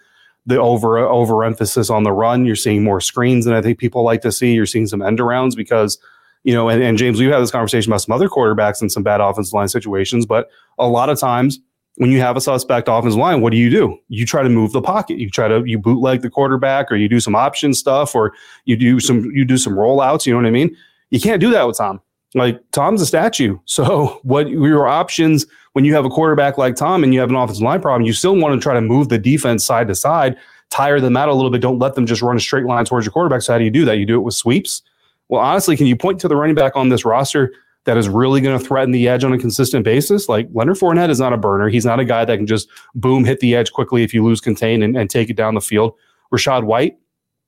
the 0.46 0.58
over 0.58 0.98
overemphasis 0.98 1.90
on 1.90 2.04
the 2.04 2.12
run. 2.12 2.46
You're 2.46 2.56
seeing 2.56 2.84
more 2.84 3.00
screens 3.00 3.44
than 3.44 3.54
I 3.54 3.60
think 3.60 3.78
people 3.78 4.04
like 4.04 4.22
to 4.22 4.32
see. 4.32 4.54
You're 4.54 4.66
seeing 4.66 4.86
some 4.86 5.02
end 5.02 5.18
arounds 5.18 5.56
because 5.56 5.98
you 6.44 6.54
know, 6.54 6.68
and, 6.68 6.80
and 6.80 6.96
James, 6.96 7.18
we've 7.18 7.30
had 7.30 7.40
this 7.40 7.50
conversation 7.50 7.90
about 7.90 8.02
some 8.02 8.14
other 8.14 8.28
quarterbacks 8.28 8.80
and 8.80 8.90
some 8.90 9.02
bad 9.02 9.20
offensive 9.20 9.52
line 9.52 9.68
situations, 9.68 10.26
but 10.26 10.48
a 10.78 10.86
lot 10.86 11.08
of 11.08 11.18
times 11.18 11.58
when 11.96 12.10
you 12.10 12.20
have 12.20 12.36
a 12.36 12.40
suspect 12.40 12.88
offensive 12.88 13.18
line, 13.18 13.40
what 13.40 13.50
do 13.50 13.56
you 13.56 13.70
do? 13.70 13.98
You 14.08 14.26
try 14.26 14.42
to 14.42 14.48
move 14.48 14.72
the 14.72 14.82
pocket. 14.82 15.18
You 15.18 15.30
try 15.30 15.48
to 15.48 15.64
you 15.64 15.78
bootleg 15.78 16.22
the 16.22 16.30
quarterback, 16.30 16.92
or 16.92 16.96
you 16.96 17.08
do 17.08 17.20
some 17.20 17.34
option 17.34 17.74
stuff, 17.74 18.14
or 18.14 18.32
you 18.64 18.76
do 18.76 19.00
some 19.00 19.24
you 19.32 19.44
do 19.44 19.56
some 19.56 19.74
rollouts. 19.74 20.26
You 20.26 20.32
know 20.32 20.38
what 20.38 20.46
I 20.46 20.50
mean? 20.50 20.76
You 21.10 21.20
can't 21.20 21.40
do 21.40 21.50
that 21.50 21.66
with 21.66 21.78
Tom. 21.78 22.00
Like 22.34 22.60
Tom's 22.72 23.00
a 23.00 23.06
statue. 23.06 23.58
So 23.66 24.20
what 24.22 24.48
your 24.48 24.86
options 24.86 25.46
when 25.72 25.84
you 25.84 25.94
have 25.94 26.06
a 26.06 26.10
quarterback 26.10 26.56
like 26.56 26.74
Tom 26.74 27.04
and 27.04 27.12
you 27.12 27.20
have 27.20 27.28
an 27.28 27.36
offensive 27.36 27.62
line 27.62 27.82
problem, 27.82 28.06
you 28.06 28.14
still 28.14 28.34
want 28.34 28.54
to 28.54 28.60
try 28.62 28.72
to 28.72 28.80
move 28.80 29.10
the 29.10 29.18
defense 29.18 29.64
side 29.64 29.88
to 29.88 29.94
side, 29.94 30.36
tire 30.70 31.00
them 31.00 31.16
out 31.16 31.28
a 31.28 31.34
little 31.34 31.50
bit. 31.50 31.60
Don't 31.60 31.78
let 31.78 31.94
them 31.94 32.06
just 32.06 32.22
run 32.22 32.36
a 32.36 32.40
straight 32.40 32.64
line 32.64 32.86
towards 32.86 33.04
your 33.04 33.12
quarterback. 33.12 33.42
So 33.42 33.52
how 33.52 33.58
do 33.58 33.64
you 33.64 33.70
do 33.70 33.84
that? 33.84 33.98
You 33.98 34.06
do 34.06 34.16
it 34.16 34.22
with 34.22 34.34
sweeps. 34.34 34.80
Well, 35.28 35.42
honestly, 35.42 35.76
can 35.76 35.86
you 35.86 35.96
point 35.96 36.18
to 36.20 36.28
the 36.28 36.36
running 36.36 36.54
back 36.54 36.76
on 36.76 36.88
this 36.88 37.04
roster 37.04 37.52
that 37.86 37.96
is 37.96 38.08
really 38.08 38.40
going 38.40 38.58
to 38.58 38.64
threaten 38.64 38.90
the 38.90 39.08
edge 39.08 39.24
on 39.24 39.32
a 39.32 39.38
consistent 39.38 39.84
basis. 39.84 40.28
Like 40.28 40.48
Leonard 40.52 40.76
Fournette 40.76 41.08
is 41.08 41.20
not 41.20 41.32
a 41.32 41.36
burner. 41.36 41.68
He's 41.68 41.86
not 41.86 42.00
a 42.00 42.04
guy 42.04 42.24
that 42.24 42.36
can 42.36 42.46
just 42.46 42.68
boom, 42.94 43.24
hit 43.24 43.40
the 43.40 43.54
edge 43.54 43.72
quickly 43.72 44.02
if 44.02 44.12
you 44.12 44.24
lose 44.24 44.40
contain 44.40 44.82
and, 44.82 44.96
and 44.96 45.08
take 45.08 45.30
it 45.30 45.36
down 45.36 45.54
the 45.54 45.60
field. 45.60 45.94
Rachaad 46.32 46.64
White, 46.64 46.98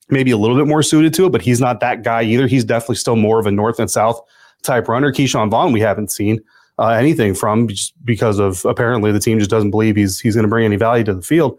maybe 0.09 0.31
a 0.31 0.37
little 0.37 0.57
bit 0.57 0.67
more 0.67 0.83
suited 0.83 1.13
to 1.15 1.27
it, 1.27 1.33
but 1.33 1.43
he's 1.43 1.61
not 1.61 1.81
that 1.81 2.03
guy 2.03 2.23
either. 2.23 2.47
He's 2.47 2.65
definitely 2.65 2.97
still 2.97 3.17
more 3.17 3.41
of 3.41 3.47
a 3.47 3.51
north 3.51 3.81
and 3.81 3.91
south 3.91 4.21
type 4.63 4.89
runner. 4.89 5.13
Ke'Shawn 5.13 5.51
Vaughn, 5.51 5.73
we 5.73 5.81
haven't 5.81 6.11
seen 6.11 6.41
uh, 6.79 6.91
anything 6.91 7.35
from 7.35 7.67
just 7.67 7.93
because 8.05 8.39
of 8.39 8.65
apparently 8.65 9.11
the 9.11 9.21
team 9.21 9.39
just 9.39 9.51
doesn't 9.51 9.73
believe 9.73 9.97
he's 9.97 10.21
he's 10.21 10.35
going 10.35 10.45
to 10.45 10.49
bring 10.49 10.65
any 10.65 10.77
value 10.77 11.05
to 11.05 11.15
the 11.15 11.23
field. 11.23 11.59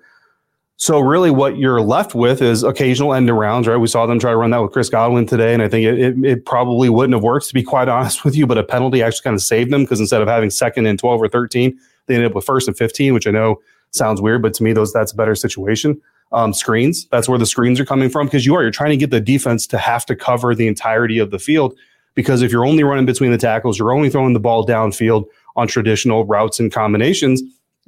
So 0.81 1.01
really, 1.01 1.29
what 1.29 1.57
you're 1.57 1.81
left 1.81 2.15
with 2.15 2.41
is 2.41 2.63
occasional 2.63 3.13
end 3.13 3.27
arounds, 3.27 3.67
right? 3.67 3.75
We 3.75 3.87
saw 3.87 4.05
them 4.05 4.17
try 4.17 4.31
to 4.31 4.37
run 4.37 4.51
that 4.51 4.61
with 4.61 4.71
Chris 4.71 4.87
Godwin 4.87 5.25
today, 5.25 5.53
and 5.53 5.61
I 5.61 5.67
think 5.67 5.85
it, 5.85 5.99
it, 5.99 6.23
it 6.23 6.45
probably 6.45 6.87
wouldn't 6.87 7.13
have 7.13 7.21
worked 7.21 7.49
to 7.49 7.53
be 7.53 7.63
quite 7.63 7.89
honest 7.89 8.23
with 8.23 8.33
you. 8.33 8.47
But 8.47 8.57
a 8.57 8.63
penalty 8.63 9.03
actually 9.03 9.23
kind 9.23 9.33
of 9.33 9.41
saved 9.41 9.73
them 9.73 9.83
because 9.83 9.99
instead 9.99 10.21
of 10.21 10.29
having 10.29 10.49
second 10.49 10.85
and 10.85 10.97
twelve 10.97 11.21
or 11.21 11.27
thirteen, 11.27 11.77
they 12.05 12.15
ended 12.15 12.31
up 12.31 12.35
with 12.35 12.45
first 12.45 12.69
and 12.69 12.77
fifteen, 12.77 13.13
which 13.13 13.27
I 13.27 13.31
know 13.31 13.61
sounds 13.91 14.21
weird, 14.21 14.41
but 14.41 14.53
to 14.53 14.63
me, 14.63 14.71
those 14.71 14.93
that's 14.93 15.11
a 15.11 15.17
better 15.17 15.35
situation. 15.35 16.01
Um, 16.31 16.53
screens, 16.53 17.07
that's 17.07 17.27
where 17.27 17.39
the 17.39 17.45
screens 17.45 17.77
are 17.81 17.85
coming 17.85 18.09
from 18.09 18.27
because 18.27 18.45
you 18.45 18.55
are 18.55 18.61
you're 18.61 18.71
trying 18.71 18.91
to 18.91 18.97
get 18.97 19.09
the 19.09 19.19
defense 19.19 19.67
to 19.67 19.77
have 19.77 20.05
to 20.05 20.15
cover 20.15 20.55
the 20.55 20.67
entirety 20.67 21.19
of 21.19 21.31
the 21.31 21.39
field 21.39 21.77
because 22.15 22.41
if 22.41 22.53
you're 22.53 22.65
only 22.65 22.83
running 22.83 23.05
between 23.05 23.31
the 23.31 23.37
tackles, 23.37 23.77
you're 23.77 23.91
only 23.91 24.09
throwing 24.09 24.33
the 24.33 24.39
ball 24.39 24.65
downfield 24.65 25.25
on 25.55 25.67
traditional 25.67 26.25
routes 26.25 26.59
and 26.59 26.71
combinations 26.71 27.41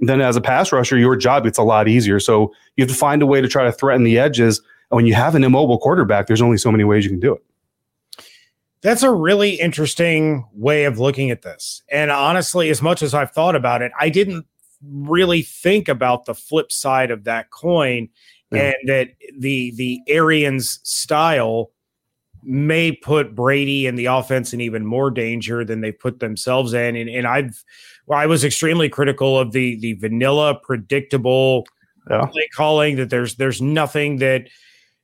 then 0.10 0.22
as 0.22 0.36
a 0.36 0.42
pass 0.42 0.72
rusher, 0.72 0.98
your 0.98 1.16
job 1.16 1.44
gets 1.44 1.58
a 1.58 1.64
lot 1.64 1.88
easier. 1.88 2.20
So 2.20 2.54
you 2.76 2.84
have 2.84 2.90
to 2.90 2.98
find 2.98 3.22
a 3.22 3.26
way 3.26 3.42
to 3.42 3.48
try 3.48 3.64
to 3.64 3.72
threaten 3.72 4.04
the 4.04 4.18
edges. 4.18 4.60
And 4.90 4.96
when 4.96 5.06
you 5.06 5.14
have 5.14 5.36
an 5.36 5.44
immobile 5.44 5.78
quarterback, 5.78 6.28
there's 6.28 6.42
only 6.42 6.58
so 6.58 6.72
many 6.72 6.84
ways 6.84 7.04
you 7.04 7.12
can 7.12 7.20
do 7.20 7.36
it. 7.36 7.44
That's 8.82 9.04
a 9.04 9.12
really 9.12 9.60
interesting 9.60 10.48
way 10.54 10.86
of 10.86 10.98
looking 10.98 11.30
at 11.30 11.44
this. 11.44 11.84
And 11.92 12.10
honestly, 12.10 12.70
as 12.72 12.82
much 12.82 13.04
as 13.04 13.14
I've 13.14 13.32
thought 13.32 13.56
about 13.56 13.84
it, 13.84 13.92
I 14.00 14.10
didn't 14.10 14.48
really 14.84 15.44
think 15.44 15.88
about 15.88 16.26
the 16.26 16.34
flip 16.34 16.72
side 16.72 17.12
of 17.12 17.26
that 17.26 17.52
coin 17.52 18.10
yeah. 18.52 18.74
and 18.82 18.90
that 18.90 19.10
the 19.38 19.72
the 19.76 20.02
Arians 20.08 20.80
style 20.84 21.72
may 22.44 22.92
put 22.92 23.36
Brady 23.36 23.88
and 23.88 23.98
the 23.98 24.06
offense 24.06 24.54
in 24.54 24.62
even 24.62 24.86
more 24.86 25.12
danger 25.12 25.64
than 25.64 25.82
they 25.82 25.92
put 25.92 26.20
themselves 26.20 26.74
in. 26.74 26.96
And, 26.96 27.10
and 27.10 27.28
I've 27.28 27.64
well, 28.08 28.20
I 28.20 28.26
was 28.26 28.44
extremely 28.44 28.90
critical 28.90 29.40
of 29.40 29.52
the 29.52 29.80
the 29.80 29.94
vanilla, 29.94 30.56
predictable 30.56 31.66
yeah. 32.10 32.26
play 32.26 32.48
calling. 32.54 32.98
That 32.98 33.10
there's 33.10 33.36
there's 33.36 33.62
nothing 33.62 34.18
that 34.18 34.50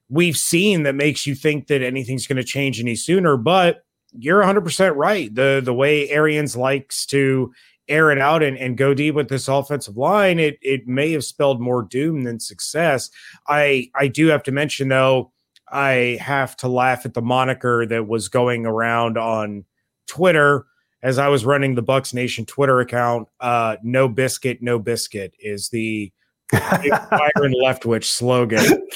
we've 0.09 0.37
seen 0.37 0.83
that 0.83 0.95
makes 0.95 1.27
you 1.27 1.35
think 1.35 1.67
that 1.67 1.81
anything's 1.81 2.27
going 2.27 2.37
to 2.37 2.43
change 2.43 2.79
any 2.79 2.95
sooner. 2.95 3.37
But 3.37 3.83
you're 4.17 4.39
100 4.39 4.61
percent 4.61 4.95
right. 4.95 5.33
The 5.33 5.61
the 5.63 5.73
way 5.73 6.09
Arians 6.09 6.55
likes 6.55 7.05
to 7.07 7.53
air 7.87 8.11
it 8.11 8.19
out 8.19 8.43
and, 8.43 8.57
and 8.57 8.77
go 8.77 8.93
deep 8.93 9.15
with 9.15 9.29
this 9.29 9.47
offensive 9.47 9.97
line, 9.97 10.39
it 10.39 10.57
it 10.61 10.87
may 10.87 11.11
have 11.11 11.23
spelled 11.23 11.61
more 11.61 11.83
doom 11.83 12.23
than 12.23 12.39
success. 12.39 13.09
I 13.47 13.89
I 13.95 14.07
do 14.07 14.27
have 14.27 14.43
to 14.43 14.51
mention 14.51 14.89
though, 14.89 15.31
I 15.69 16.17
have 16.21 16.55
to 16.57 16.67
laugh 16.67 17.05
at 17.05 17.13
the 17.13 17.21
moniker 17.21 17.85
that 17.85 18.07
was 18.07 18.29
going 18.29 18.65
around 18.65 19.17
on 19.17 19.65
Twitter 20.07 20.65
as 21.03 21.17
I 21.17 21.27
was 21.27 21.45
running 21.45 21.75
the 21.75 21.83
Bucs 21.83 22.13
Nation 22.13 22.45
Twitter 22.45 22.79
account, 22.79 23.27
uh, 23.39 23.77
"No 23.83 24.07
biscuit, 24.07 24.61
no 24.61 24.79
biscuit" 24.79 25.33
is 25.39 25.69
the 25.69 26.11
Byron 26.51 27.53
Leftwich 27.63 28.05
slogan. 28.05 28.87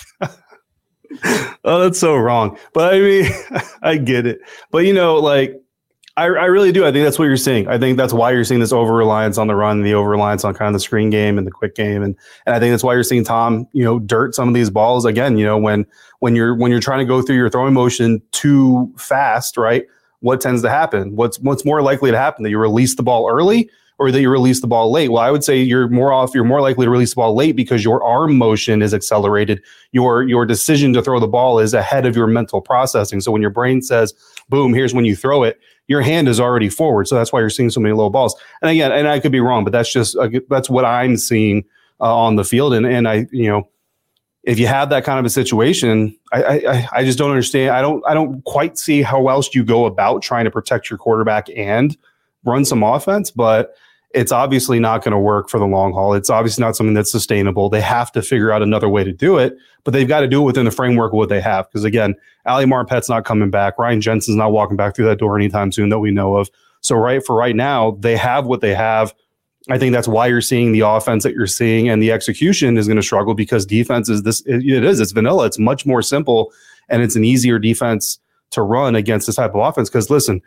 oh, 1.64 1.80
that's 1.80 2.00
so 2.00 2.16
wrong. 2.16 2.58
But 2.74 2.94
I 2.94 3.00
mean, 3.00 3.32
I 3.82 3.98
get 3.98 4.26
it. 4.26 4.40
But 4.72 4.80
you 4.80 4.94
know, 4.94 5.16
like 5.16 5.61
I, 6.18 6.26
I 6.26 6.46
really 6.46 6.72
do. 6.72 6.86
I 6.86 6.92
think 6.92 7.06
that's 7.06 7.18
what 7.18 7.26
you're 7.26 7.38
seeing. 7.38 7.68
I 7.68 7.78
think 7.78 7.98
that's 7.98 8.12
why 8.12 8.32
you're 8.32 8.44
seeing 8.44 8.60
this 8.60 8.74
over 8.74 8.94
reliance 8.94 9.38
on 9.38 9.48
the 9.48 9.56
run, 9.56 9.82
the 9.82 9.94
over 9.94 10.10
reliance 10.10 10.44
on 10.44 10.54
kind 10.54 10.68
of 10.68 10.74
the 10.74 10.80
screen 10.80 11.10
game 11.10 11.38
and 11.38 11.48
the 11.48 11.52
quick 11.52 11.74
game, 11.74 12.04
and 12.04 12.16
and 12.46 12.56
I 12.56 12.60
think 12.60 12.74
that's 12.74 12.84
why 12.84 12.94
you're 12.94 13.04
seeing 13.04 13.24
Tom, 13.24 13.68
you 13.72 13.84
know, 13.84 13.98
dirt 14.00 14.36
some 14.36 14.48
of 14.48 14.54
these 14.54 14.70
balls 14.70 15.06
again. 15.06 15.38
You 15.38 15.46
know, 15.46 15.58
when 15.58 15.86
when 16.20 16.36
you're 16.36 16.56
when 16.56 16.70
you're 16.70 16.82
trying 16.82 17.00
to 17.00 17.06
go 17.06 17.22
through 17.22 17.38
your 17.38 17.50
throwing 17.50 17.74
motion 17.74 18.22
too 18.32 18.94
fast, 18.98 19.58
right? 19.58 19.86
what 20.22 20.40
tends 20.40 20.62
to 20.62 20.70
happen? 20.70 21.16
What's 21.16 21.40
what's 21.40 21.66
more 21.66 21.82
likely 21.82 22.12
to 22.12 22.18
happen 22.18 22.44
that 22.44 22.50
you 22.50 22.58
release 22.58 22.96
the 22.96 23.04
ball 23.04 23.30
early 23.30 23.70
or 24.02 24.12
that 24.12 24.20
you 24.20 24.30
release 24.30 24.62
the 24.62 24.68
ball 24.68 24.92
late? 24.92 25.10
Well, 25.10 25.22
I 25.22 25.30
would 25.30 25.44
say 25.44 25.62
you're 25.62 25.88
more 25.88 26.12
off. 26.12 26.34
You're 26.34 26.44
more 26.44 26.60
likely 26.60 26.86
to 26.86 26.90
release 26.90 27.12
the 27.12 27.18
ball 27.18 27.36
late 27.36 27.56
because 27.56 27.84
your 27.84 28.04
arm 28.04 28.36
motion 28.36 28.82
is 28.82 28.94
accelerated. 28.94 29.62
Your 29.92 30.24
your 30.24 30.46
decision 30.46 30.92
to 30.94 31.04
throw 31.04 31.20
the 31.20 31.28
ball 31.28 31.60
is 31.60 31.74
ahead 31.76 32.08
of 32.08 32.16
your 32.16 32.26
mental 32.26 32.62
processing. 32.62 33.22
So 33.22 33.32
when 33.32 33.42
your 33.42 33.52
brain 33.52 33.82
says, 33.82 34.14
"Boom," 34.50 34.74
here's 34.74 34.94
when 34.94 35.06
you 35.06 35.16
throw 35.16 35.44
it. 35.44 35.60
Your 35.88 36.02
hand 36.02 36.28
is 36.28 36.40
already 36.40 36.70
forward, 36.70 37.08
so 37.08 37.16
that's 37.16 37.32
why 37.32 37.42
you're 37.42 37.50
seeing 37.50 37.70
so 37.70 37.80
many 37.80 37.94
low 37.94 38.10
balls. 38.10 38.36
And 38.62 38.72
again, 38.72 38.92
and 38.92 39.08
I 39.08 39.20
could 39.20 39.32
be 39.32 39.40
wrong, 39.40 39.64
but 39.64 39.72
that's 39.72 39.92
just 39.94 40.18
uh, 40.18 40.30
that's 40.50 40.70
what 40.70 40.84
I'm 40.84 41.16
seeing 41.18 41.64
uh, 42.00 42.16
on 42.16 42.38
the 42.38 42.44
field. 42.44 42.74
And 42.74 42.86
and 42.86 43.08
I 43.08 43.28
you 43.32 43.50
know 43.50 43.70
if 44.44 44.58
you 44.58 44.66
have 44.66 44.90
that 44.90 45.04
kind 45.04 45.20
of 45.20 45.26
a 45.26 45.30
situation, 45.30 46.18
I, 46.34 46.44
I, 46.44 46.88
I 46.94 47.04
just 47.04 47.20
don't 47.20 47.30
understand. 47.30 47.76
I 47.76 47.82
don't 47.82 48.04
I 48.08 48.16
don't 48.16 48.44
quite 48.46 48.78
see 48.78 49.04
how 49.04 49.28
else 49.28 49.54
you 49.54 49.64
go 49.64 49.86
about 49.86 50.24
trying 50.24 50.46
to 50.46 50.52
protect 50.52 50.90
your 50.90 50.98
quarterback 50.98 51.48
and 51.56 51.96
run 52.44 52.66
some 52.66 52.84
offense, 52.84 53.30
but 53.30 53.76
it's 54.14 54.32
obviously 54.32 54.80
not 54.80 55.04
going 55.04 55.14
to 55.14 55.20
work 55.20 55.50
for 55.50 55.60
the 55.60 55.66
long 55.66 55.94
haul. 55.94 56.14
It's 56.14 56.30
obviously 56.30 56.64
not 56.64 56.76
something 56.76 56.94
that's 56.94 57.12
sustainable. 57.12 57.70
They 57.70 57.82
have 57.82 58.12
to 58.14 58.22
figure 58.22 58.52
out 58.52 58.62
another 58.62 58.90
way 58.90 59.04
to 59.04 59.12
do 59.12 59.38
it, 59.38 59.58
but 59.84 59.92
they've 59.92 60.08
got 60.08 60.22
to 60.22 60.28
do 60.28 60.42
it 60.42 60.46
within 60.46 60.66
the 60.66 60.72
framework 60.72 61.14
of 61.14 61.18
what 61.18 61.30
they 61.30 61.42
have. 61.42 61.70
Because 61.70 61.84
again, 61.84 62.16
Ali 62.46 62.66
Marpet's 62.66 63.10
not 63.10 63.26
coming 63.26 63.50
back. 63.50 63.78
Ryan 63.78 64.02
Jensen's 64.02 64.38
not 64.38 64.52
walking 64.52 64.78
back 64.78 64.96
through 64.96 65.06
that 65.06 65.20
door 65.20 65.38
anytime 65.38 65.72
soon 65.72 65.90
that 65.90 66.00
we 66.00 66.12
know 66.12 66.36
of. 66.36 66.50
So 66.82 66.96
right 66.96 67.26
for 67.26 67.36
right 67.36 67.56
now, 67.56 67.92
they 68.00 68.18
have 68.18 68.46
what 68.46 68.62
they 68.62 68.74
have. 68.74 69.14
I 69.70 69.78
think 69.78 69.94
that's 69.94 70.08
why 70.08 70.28
you're 70.28 70.42
seeing 70.42 70.72
the 70.72 70.82
offense 70.82 71.24
that 71.24 71.34
you're 71.34 71.46
seeing, 71.48 71.88
and 71.88 72.02
the 72.02 72.12
execution 72.12 72.78
is 72.78 72.88
going 72.88 72.98
to 72.98 73.04
struggle 73.04 73.36
because 73.36 73.66
defense 73.66 74.10
is 74.10 74.24
this. 74.24 74.42
It, 74.48 74.66
is. 74.66 75.00
It's 75.00 75.12
vanilla. 75.12 75.46
It's 75.46 75.60
much 75.60 75.86
more 75.86 76.02
simple, 76.02 76.52
and 76.90 77.04
it's 77.04 77.16
an 77.16 77.24
easier 77.24 77.60
defense 77.60 78.20
to 78.52 78.64
run 78.64 78.96
against 78.96 79.28
this 79.28 79.36
type 79.36 79.54
of 79.54 79.62
offense. 79.62 79.88
Because 79.88 80.10
listen, 80.10 80.42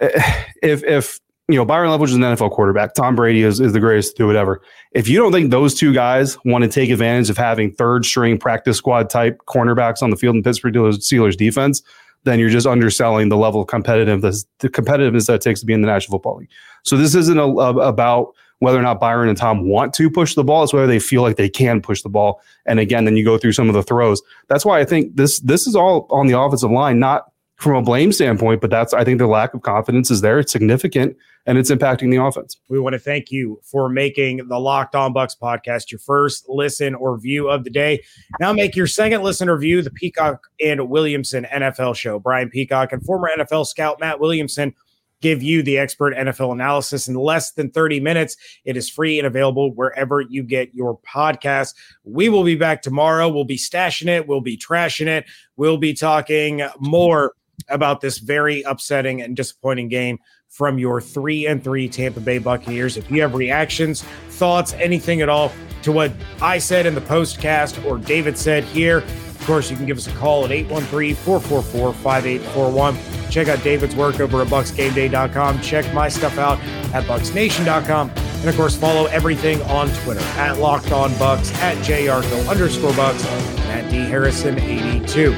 eh, 0.00 0.44
if 0.62 0.84
if 0.84 1.18
you 1.48 1.54
know 1.54 1.64
Byron 1.64 1.90
Leftwich 1.90 2.08
is 2.08 2.14
an 2.14 2.22
NFL 2.22 2.50
quarterback, 2.50 2.94
Tom 2.94 3.14
Brady 3.14 3.42
is, 3.42 3.60
is 3.60 3.72
the 3.72 3.80
greatest 3.80 4.16
to 4.16 4.22
do 4.22 4.26
whatever. 4.26 4.60
If 4.92 5.08
you 5.08 5.18
don't 5.18 5.32
think 5.32 5.50
those 5.50 5.74
two 5.74 5.94
guys 5.94 6.36
want 6.44 6.64
to 6.64 6.68
take 6.68 6.90
advantage 6.90 7.30
of 7.30 7.36
having 7.36 7.72
third 7.72 8.04
string 8.04 8.38
practice 8.38 8.76
squad 8.76 9.10
type 9.10 9.40
cornerbacks 9.46 10.02
on 10.02 10.10
the 10.10 10.16
field 10.16 10.36
in 10.36 10.42
Pittsburgh 10.42 10.74
Steelers 10.74 11.36
defense, 11.36 11.82
then 12.24 12.40
you're 12.40 12.50
just 12.50 12.66
underselling 12.66 13.28
the 13.28 13.36
level 13.36 13.60
of 13.60 13.68
competitiveness, 13.68 14.44
the 14.58 14.68
competitiveness 14.68 15.26
that 15.26 15.34
it 15.34 15.42
takes 15.42 15.60
to 15.60 15.66
be 15.66 15.72
in 15.72 15.82
the 15.82 15.86
National 15.86 16.18
Football 16.18 16.38
League. 16.38 16.50
So 16.82 16.96
this 16.96 17.14
isn't 17.14 17.38
a, 17.38 17.44
a, 17.44 17.88
about 17.88 18.34
whether 18.58 18.78
or 18.78 18.82
not 18.82 18.98
Byron 18.98 19.28
and 19.28 19.38
Tom 19.38 19.68
want 19.68 19.94
to 19.94 20.10
push 20.10 20.34
the 20.34 20.42
ball. 20.42 20.64
It's 20.64 20.72
whether 20.72 20.86
they 20.86 20.98
feel 20.98 21.22
like 21.22 21.36
they 21.36 21.48
can 21.48 21.80
push 21.80 22.02
the 22.02 22.08
ball. 22.08 22.40
And 22.64 22.80
again, 22.80 23.04
then 23.04 23.16
you 23.16 23.24
go 23.24 23.38
through 23.38 23.52
some 23.52 23.68
of 23.68 23.74
the 23.74 23.82
throws. 23.82 24.20
That's 24.48 24.64
why 24.64 24.80
I 24.80 24.84
think 24.84 25.14
this 25.14 25.40
this 25.40 25.66
is 25.66 25.76
all 25.76 26.06
on 26.10 26.26
the 26.26 26.38
offensive 26.38 26.70
line, 26.70 26.98
not 26.98 27.30
from 27.56 27.76
a 27.76 27.82
blame 27.82 28.12
standpoint, 28.12 28.60
but 28.60 28.70
that's 28.70 28.92
I 28.92 29.04
think 29.04 29.18
the 29.18 29.26
lack 29.26 29.54
of 29.54 29.62
confidence 29.62 30.10
is 30.10 30.20
there. 30.22 30.38
It's 30.38 30.52
significant 30.52 31.16
and 31.46 31.58
it's 31.58 31.70
impacting 31.70 32.10
the 32.10 32.16
offense. 32.16 32.58
We 32.68 32.80
want 32.80 32.94
to 32.94 32.98
thank 32.98 33.30
you 33.30 33.60
for 33.62 33.88
making 33.88 34.48
the 34.48 34.58
Locked 34.58 34.94
On 34.94 35.14
Bucs 35.14 35.38
podcast 35.40 35.90
your 35.90 36.00
first 36.00 36.46
listen 36.48 36.94
or 36.94 37.18
view 37.18 37.48
of 37.48 37.64
the 37.64 37.70
day. 37.70 38.02
Now 38.40 38.52
make 38.52 38.74
your 38.74 38.88
second 38.88 39.22
listen 39.22 39.48
or 39.48 39.56
view 39.56 39.80
the 39.80 39.90
Peacock 39.90 40.48
and 40.62 40.88
Williamson 40.88 41.46
NFL 41.52 41.94
show. 41.96 42.18
Brian 42.18 42.50
Peacock 42.50 42.92
and 42.92 43.04
former 43.04 43.30
NFL 43.38 43.66
scout 43.66 44.00
Matt 44.00 44.18
Williamson 44.18 44.74
give 45.22 45.42
you 45.42 45.62
the 45.62 45.78
expert 45.78 46.14
NFL 46.14 46.52
analysis 46.52 47.08
in 47.08 47.14
less 47.14 47.52
than 47.52 47.70
30 47.70 48.00
minutes. 48.00 48.36
It 48.64 48.76
is 48.76 48.90
free 48.90 49.18
and 49.18 49.26
available 49.26 49.72
wherever 49.72 50.20
you 50.20 50.42
get 50.42 50.74
your 50.74 50.98
podcast. 50.98 51.74
We 52.04 52.28
will 52.28 52.44
be 52.44 52.56
back 52.56 52.82
tomorrow. 52.82 53.28
We'll 53.28 53.44
be 53.44 53.56
stashing 53.56 54.08
it, 54.08 54.26
we'll 54.26 54.40
be 54.40 54.58
trashing 54.58 55.06
it, 55.06 55.24
we'll 55.56 55.78
be 55.78 55.94
talking 55.94 56.62
more 56.78 57.34
about 57.68 58.00
this 58.00 58.18
very 58.18 58.62
upsetting 58.62 59.22
and 59.22 59.34
disappointing 59.34 59.88
game 59.88 60.18
from 60.50 60.78
your 60.78 61.00
three 61.00 61.46
and 61.46 61.62
three 61.62 61.88
Tampa 61.88 62.20
Bay 62.20 62.38
Buccaneers. 62.38 62.96
If 62.96 63.10
you 63.10 63.20
have 63.22 63.34
reactions, 63.34 64.02
thoughts, 64.30 64.72
anything 64.74 65.20
at 65.20 65.28
all 65.28 65.52
to 65.82 65.92
what 65.92 66.12
I 66.40 66.58
said 66.58 66.86
in 66.86 66.94
the 66.94 67.00
postcast 67.00 67.84
or 67.84 67.98
David 67.98 68.38
said 68.38 68.64
here, 68.64 68.98
Of 68.98 69.42
course, 69.46 69.70
you 69.70 69.76
can 69.76 69.86
give 69.86 69.98
us 69.98 70.08
a 70.08 70.12
call 70.12 70.44
at 70.44 70.50
813-444-5841. 70.50 73.30
Check 73.30 73.48
out 73.48 73.62
David's 73.62 73.94
work 73.94 74.18
over 74.18 74.42
at 74.42 74.48
bucsgameday.com. 74.48 75.60
Check 75.60 75.92
my 75.94 76.08
stuff 76.08 76.38
out 76.38 76.58
at 76.94 77.04
bucsnation.com. 77.04 78.10
And 78.10 78.48
of 78.48 78.56
course, 78.56 78.76
follow 78.76 79.06
everything 79.06 79.62
on 79.62 79.88
Twitter 80.02 80.20
at 80.20 80.58
Locked 80.58 80.92
On 80.92 81.10
Bucs, 81.12 81.52
at 81.56 81.76
JArco 81.78 82.48
underscore 82.48 82.92
Bucks, 82.94 83.24
and 83.26 83.84
at 83.84 83.90
D 83.90 83.96
Harrison 83.98 84.58
82. 84.58 85.32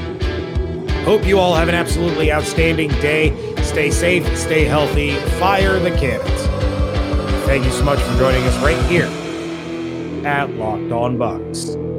Hope 1.08 1.24
you 1.24 1.38
all 1.38 1.54
have 1.54 1.70
an 1.70 1.74
absolutely 1.74 2.30
outstanding 2.30 2.90
day. 3.00 3.34
Stay 3.62 3.90
safe, 3.90 4.26
stay 4.36 4.64
healthy, 4.66 5.14
fire 5.40 5.78
the 5.78 5.90
cannons. 5.92 6.42
Thank 7.46 7.64
you 7.64 7.70
so 7.70 7.82
much 7.82 7.98
for 7.98 8.18
joining 8.18 8.44
us 8.44 8.54
right 8.62 8.76
here 8.90 9.06
at 10.26 10.50
Locked 10.56 10.92
On 10.92 11.16
Bucs. 11.16 11.97